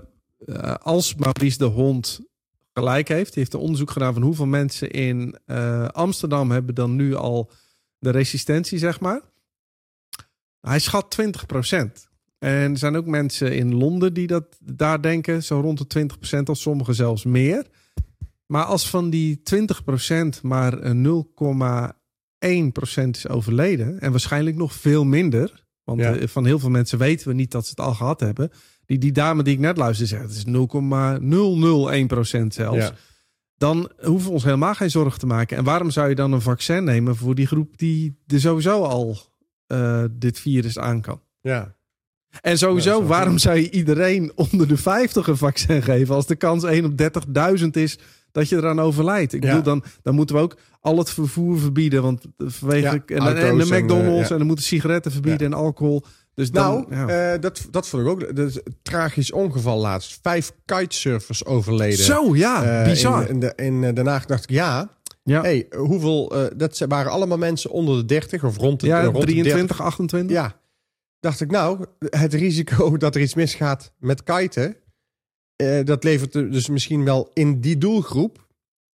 als 0.82 1.15
Maurice 1.15 1.58
de 1.58 1.65
Hond 1.65 2.19
gelijk 2.73 3.08
heeft, 3.08 3.30
die 3.34 3.39
heeft 3.39 3.53
een 3.53 3.60
onderzoek 3.60 3.91
gedaan 3.91 4.13
van 4.13 4.21
hoeveel 4.21 4.45
mensen 4.45 4.91
in 4.91 5.39
Amsterdam 5.91 6.51
hebben 6.51 6.75
dan 6.75 6.95
nu 6.95 7.15
al 7.15 7.51
de 7.99 8.10
resistentie, 8.10 8.77
zeg 8.77 8.99
maar. 8.99 9.21
Hij 10.62 10.80
schat 10.80 11.12
20% 11.12 12.08
En 12.39 12.71
er 12.71 12.77
zijn 12.77 12.95
ook 12.95 13.06
mensen 13.06 13.56
in 13.56 13.75
Londen 13.75 14.13
die 14.13 14.27
dat 14.27 14.58
daar 14.60 15.01
denken, 15.01 15.43
zo 15.43 15.60
rond 15.60 15.77
de 15.77 15.88
20% 15.88 16.49
of 16.49 16.58
sommigen 16.58 16.95
zelfs 16.95 17.23
meer. 17.25 17.65
Maar 18.48 18.64
als 18.64 18.90
van 18.90 19.10
die 19.10 19.42
20% 19.44 20.42
maar 20.42 20.84
een 20.84 21.04
0,1% 21.04 23.10
is 23.12 23.28
overleden, 23.28 24.00
en 24.00 24.12
waarschijnlijk 24.12 24.56
nog 24.56 24.74
veel 24.74 25.04
minder, 25.06 25.66
want 25.84 26.00
Ja. 26.00 26.16
eh, 26.16 26.28
van 26.28 26.46
heel 26.46 26.60
veel 26.60 26.70
mensen 26.70 26.98
weten 26.98 27.28
we 27.28 27.34
niet 27.34 27.52
dat 27.52 27.64
ze 27.64 27.70
het 27.70 27.80
al 27.80 27.94
gehad 27.94 28.20
hebben. 28.20 28.52
Die, 28.86 28.98
die 28.98 29.12
dame 29.12 29.44
die 29.44 29.54
ik 29.54 29.60
net 29.60 29.78
luisterde 29.78 30.10
zegt, 30.16 30.24
het 30.24 30.32
is 30.38 30.46
0,001% 30.46 32.54
zelfs. 32.54 32.78
ja. 32.86 32.92
Dan 33.58 33.90
hoeven 34.02 34.28
we 34.28 34.34
ons 34.34 34.44
helemaal 34.44 34.74
geen 34.76 34.92
zorgen 34.92 35.20
te 35.20 35.26
maken. 35.26 35.58
En 35.58 35.64
waarom 35.64 35.92
zou 35.92 36.10
je 36.10 36.16
dan 36.16 36.32
een 36.32 36.42
vaccin 36.42 36.84
nemen 36.84 37.16
voor 37.16 37.36
die 37.36 37.48
groep 37.48 37.78
die 37.78 38.18
er 38.28 38.40
sowieso 38.40 38.84
al 38.84 39.18
eh, 39.68 40.04
dit 40.12 40.40
virus 40.40 40.80
aan 40.80 41.02
kan? 41.02 41.22
ja. 41.42 41.76
En 42.42 42.58
sowieso, 42.58 43.04
waarom 43.04 43.38
zou 43.38 43.58
je 43.58 43.70
iedereen 43.72 44.32
onder 44.52 44.68
de 44.68 44.78
50 44.78 45.28
een 45.28 45.38
vaccin 45.38 45.84
geven 45.84 46.16
als 46.16 46.26
de 46.26 46.36
kans 46.36 46.64
1 46.64 46.86
op 46.86 46.92
30.000 47.60 47.66
is 47.72 47.98
dat 48.38 48.50
je 48.50 48.56
eraan 48.56 48.80
overlijdt? 48.80 49.34
Ik 49.34 49.41
bedoel, 49.41 49.63
dan, 49.63 49.84
dan 50.02 50.15
moeten 50.15 50.36
we 50.36 50.41
ook 50.41 50.58
al 50.82 50.97
het 50.97 51.10
vervoer 51.10 51.60
verbieden. 51.60 52.02
Want 52.02 52.26
vanwege 52.38 52.88
en, 52.88 53.17
en, 53.17 53.36
de 53.36 53.41
en, 53.41 53.84
McDonald's 53.84 54.21
eh, 54.21 54.23
ja. 54.23 54.30
en 54.30 54.38
dan 54.38 54.47
moeten 54.47 54.65
sigaretten 54.65 55.12
verbieden 55.12 55.47
en 55.47 55.54
alcohol. 55.54 56.04
Dus 56.34 56.52
dan, 56.52 56.86
Nou, 56.89 57.08
ja. 57.08 57.34
eh, 57.34 57.41
dat, 57.41 57.67
dat 57.71 57.88
vond 57.88 58.04
ik 58.04 58.10
ook. 58.10 58.36
Dat 58.36 58.50
is 58.50 58.60
tragisch 58.82 59.32
ongeval 59.32 59.80
laatst. 59.80 60.19
Vijf 60.21 60.52
kitesurfers 60.65 61.45
overleden. 61.45 62.06
Zo, 62.06 62.36
ja, 62.36 62.63
Eh, 62.63 62.89
bizar. 62.89 63.21
In, 63.21 63.54
in, 63.56 63.82
de, 63.82 64.02
in 64.02 64.08
Haag 64.08 64.26
dacht 64.26 64.43
ik, 64.43 64.50
ja. 64.50 64.89
ja, 65.23 65.41
hey, 65.41 65.67
hoeveel... 65.78 66.34
dat 66.56 66.86
waren 66.88 67.12
allemaal 67.12 67.38
mensen 67.38 67.71
onder 67.71 67.97
de 67.97 68.06
30 68.06 68.43
of 68.43 68.58
rond 68.58 68.80
de, 68.80 68.88
ja 68.88 69.04
rond 69.04 69.15
de 69.15 69.26
23, 69.26 69.82
28. 69.82 70.30
30. 70.30 70.36
Ja. 70.36 70.60
Dacht 71.19 71.41
ik, 71.41 71.52
nou, 71.52 71.86
het 72.10 72.34
risico 72.34 72.97
dat 72.97 73.15
er 73.15 73.21
iets 73.21 73.34
misgaat 73.34 73.91
met 74.00 74.23
kiten... 74.23 74.76
eh, 75.58 75.86
dat 75.86 76.04
levert 76.04 76.36
er 76.36 76.52
dus 76.52 76.70
misschien 76.70 77.04
wel 77.04 77.30
in 77.34 77.62
die 77.62 77.78
doelgroep... 77.78 78.46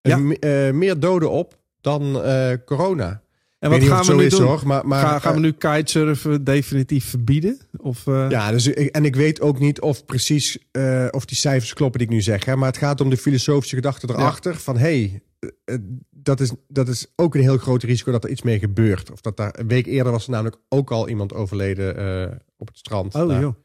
Ja. 0.01 0.17
me- 0.17 0.39
eh, 0.39 0.73
meer 0.73 0.99
doden 0.99 1.31
op 1.31 1.57
dan 1.81 2.21
eh, 2.23 2.51
corona. 2.65 3.21
En 3.59 3.69
wat 3.69 3.83
gaan 3.83 4.05
we 4.05 4.13
nu 4.13 4.29
zo 4.29 4.37
doen? 4.37 4.45
is, 4.45 4.47
hoor. 4.47 4.61
Maar, 4.67 4.87
maar, 4.87 5.05
Ga- 5.05 5.19
gaan 5.19 5.31
we 5.31 5.37
eh, 5.37 5.43
nu 5.43 5.51
kitesurfen 5.51 6.43
definitief 6.43 7.05
verbieden? 7.05 7.59
Of, 7.77 8.07
eh, 8.07 8.25
Ja, 8.29 8.51
dus, 8.51 8.73
en 8.73 9.05
ik 9.05 9.15
weet 9.15 9.41
ook 9.41 9.59
niet 9.59 9.81
of 9.81 10.05
precies 10.05 10.57
eh, 10.71 11.07
of 11.11 11.25
die 11.25 11.37
cijfers 11.37 11.73
kloppen 11.73 11.99
die 11.99 12.07
ik 12.07 12.13
nu 12.13 12.21
zeg. 12.21 12.45
Hè, 12.45 12.55
maar 12.55 12.67
het 12.67 12.77
gaat 12.77 13.01
om 13.01 13.09
de 13.09 13.17
filosofische 13.17 13.75
gedachte 13.75 14.09
erachter. 14.09 14.55
Van 14.55 14.77
hey, 14.77 15.21
eh, 15.39 15.49
eh, 15.75 15.79
dat, 16.09 16.39
is, 16.39 16.51
dat 16.67 16.87
is 16.87 17.07
ook 17.15 17.35
een 17.35 17.41
heel 17.41 17.57
groot 17.57 17.83
risico 17.83 18.11
dat 18.11 18.23
er 18.23 18.29
iets 18.29 18.41
mee 18.41 18.59
gebeurt. 18.59 19.11
Of 19.11 19.21
dat 19.21 19.37
daar 19.37 19.59
een 19.59 19.67
week 19.67 19.85
eerder 19.85 20.11
was 20.11 20.25
er 20.25 20.31
namelijk 20.31 20.57
ook 20.69 20.91
al 20.91 21.09
iemand 21.09 21.33
overleden 21.33 21.97
eh, 21.97 22.35
op 22.57 22.67
het 22.67 22.77
strand. 22.77 23.15
Oh, 23.15 23.27
daar. 23.27 23.41
joh. 23.41 23.55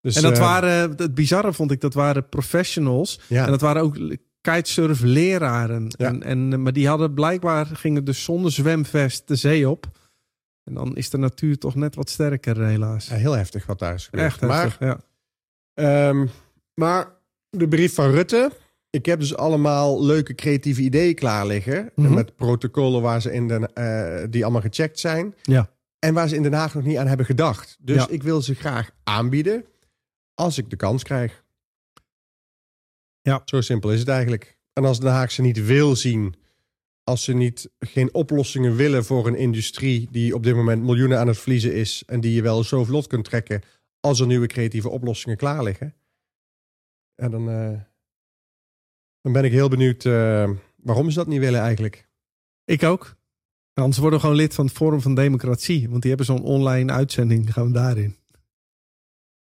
Dus, 0.00 0.16
En 0.16 0.22
dat 0.22 0.32
eh, 0.32 0.38
waren, 0.38 0.90
het 0.96 1.14
bizarre 1.14 1.52
vond 1.52 1.70
ik, 1.70 1.80
dat 1.80 1.94
waren 1.94 2.28
professionals. 2.28 3.20
Ja, 3.26 3.44
En 3.44 3.50
dat 3.50 3.60
waren 3.60 3.82
ook 3.82 3.96
kitesurfleraren. 4.40 5.86
Ja. 5.88 6.06
En, 6.08 6.22
en, 6.22 6.62
maar 6.62 6.72
die 6.72 6.88
hadden 6.88 7.14
blijkbaar, 7.14 7.66
gingen 7.66 8.04
dus 8.04 8.24
zonder 8.24 8.52
zwemvest 8.52 9.28
de 9.28 9.36
zee 9.36 9.68
op. 9.68 9.86
En 10.64 10.74
dan 10.74 10.96
is 10.96 11.10
de 11.10 11.18
natuur 11.18 11.58
toch 11.58 11.74
net 11.74 11.94
wat 11.94 12.10
sterker, 12.10 12.64
helaas. 12.64 13.08
ja, 13.08 13.14
heel 13.14 13.32
heftig 13.36 13.66
wat 13.66 13.78
daar 13.78 13.94
is 13.94 14.04
gebeurd. 14.04 14.26
Echt 14.26 14.40
maar 14.40 14.76
ja. 14.80 15.00
ehm, 15.74 16.26
Maar 16.74 17.08
de 17.50 17.68
brief 17.68 17.94
van 17.94 18.10
Rutte. 18.10 18.50
Ik 18.90 19.06
heb 19.06 19.20
dus 19.20 19.36
allemaal 19.36 20.04
leuke 20.04 20.34
creatieve 20.34 20.80
ideeën 20.82 21.14
klaar 21.14 21.46
liggen. 21.46 21.90
Mhm. 21.94 22.14
Met 22.14 22.36
protocollen 22.36 23.02
waar 23.02 23.20
ze 23.22 23.32
in 23.32 23.48
Den, 23.48 23.72
eh, 23.72 24.24
die 24.30 24.42
allemaal 24.42 24.60
gecheckt 24.62 24.98
zijn. 24.98 25.34
Ja. 25.42 25.70
En 25.98 26.14
waar 26.14 26.28
ze 26.28 26.36
in 26.36 26.42
Den 26.42 26.52
Haag 26.52 26.74
nog 26.74 26.84
niet 26.84 26.96
aan 26.96 27.06
hebben 27.06 27.26
gedacht. 27.26 27.76
Dus 27.80 27.96
Ja. 27.96 28.06
ik 28.08 28.22
wil 28.22 28.42
ze 28.42 28.54
graag 28.54 28.90
aanbieden. 29.04 29.64
Als 30.40 30.58
ik 30.58 30.70
de 30.70 30.76
kans 30.76 31.02
krijg. 31.02 31.44
Ja. 33.22 33.42
Zo 33.44 33.60
simpel 33.60 33.92
is 33.92 34.00
het 34.00 34.08
eigenlijk. 34.08 34.58
En 34.72 34.84
als 34.84 35.00
Den 35.00 35.10
Haag 35.10 35.30
ze 35.30 35.42
niet 35.42 35.64
wil 35.64 35.96
zien. 35.96 36.34
Als 37.04 37.24
ze 37.24 37.32
niet, 37.32 37.70
geen 37.78 38.14
oplossingen 38.14 38.76
willen 38.76 39.04
voor 39.04 39.26
een 39.26 39.34
industrie 39.34 40.08
die 40.10 40.34
op 40.34 40.42
dit 40.42 40.54
moment 40.54 40.82
miljoenen 40.82 41.18
aan 41.18 41.26
het 41.26 41.38
verliezen 41.38 41.74
is. 41.74 42.02
En 42.06 42.20
die 42.20 42.32
je 42.32 42.42
wel 42.42 42.64
zo 42.64 42.84
vlot 42.84 43.06
kunt 43.06 43.24
trekken 43.24 43.62
als 44.00 44.20
er 44.20 44.26
nieuwe 44.26 44.46
creatieve 44.46 44.88
oplossingen 44.88 45.36
klaar 45.36 45.62
liggen. 45.62 45.94
En 47.14 47.30
dan, 47.30 47.50
eh, 47.50 47.80
dan 49.20 49.32
ben 49.32 49.44
ik 49.44 49.52
heel 49.52 49.68
benieuwd 49.68 50.04
eh, 50.04 50.50
waarom 50.76 51.10
ze 51.10 51.18
dat 51.18 51.26
niet 51.26 51.40
willen 51.40 51.60
eigenlijk. 51.60 52.08
Ik 52.64 52.82
ook. 52.82 53.16
Anders 53.74 53.98
worden 53.98 54.18
we 54.18 54.24
gewoon 54.24 54.40
lid 54.40 54.54
van 54.54 54.64
het 54.64 54.74
Forum 54.74 55.00
van 55.00 55.14
Democratie. 55.14 55.88
Want 55.88 56.00
die 56.00 56.08
hebben 56.08 56.26
zo'n 56.26 56.42
online 56.42 56.92
uitzending. 56.92 57.52
Gaan 57.52 57.66
we 57.66 57.72
daarin. 57.72 58.19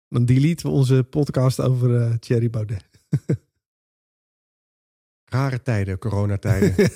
Dan 0.09 0.25
deleten 0.25 0.67
we 0.67 0.73
onze 0.73 1.05
podcast 1.05 1.61
over 1.61 2.03
eh 2.03 2.15
Thierry 2.19 2.51
Baudet. 2.51 2.85
Rare 5.25 5.63
tijden, 5.63 5.99
coronatijden. 5.99 6.75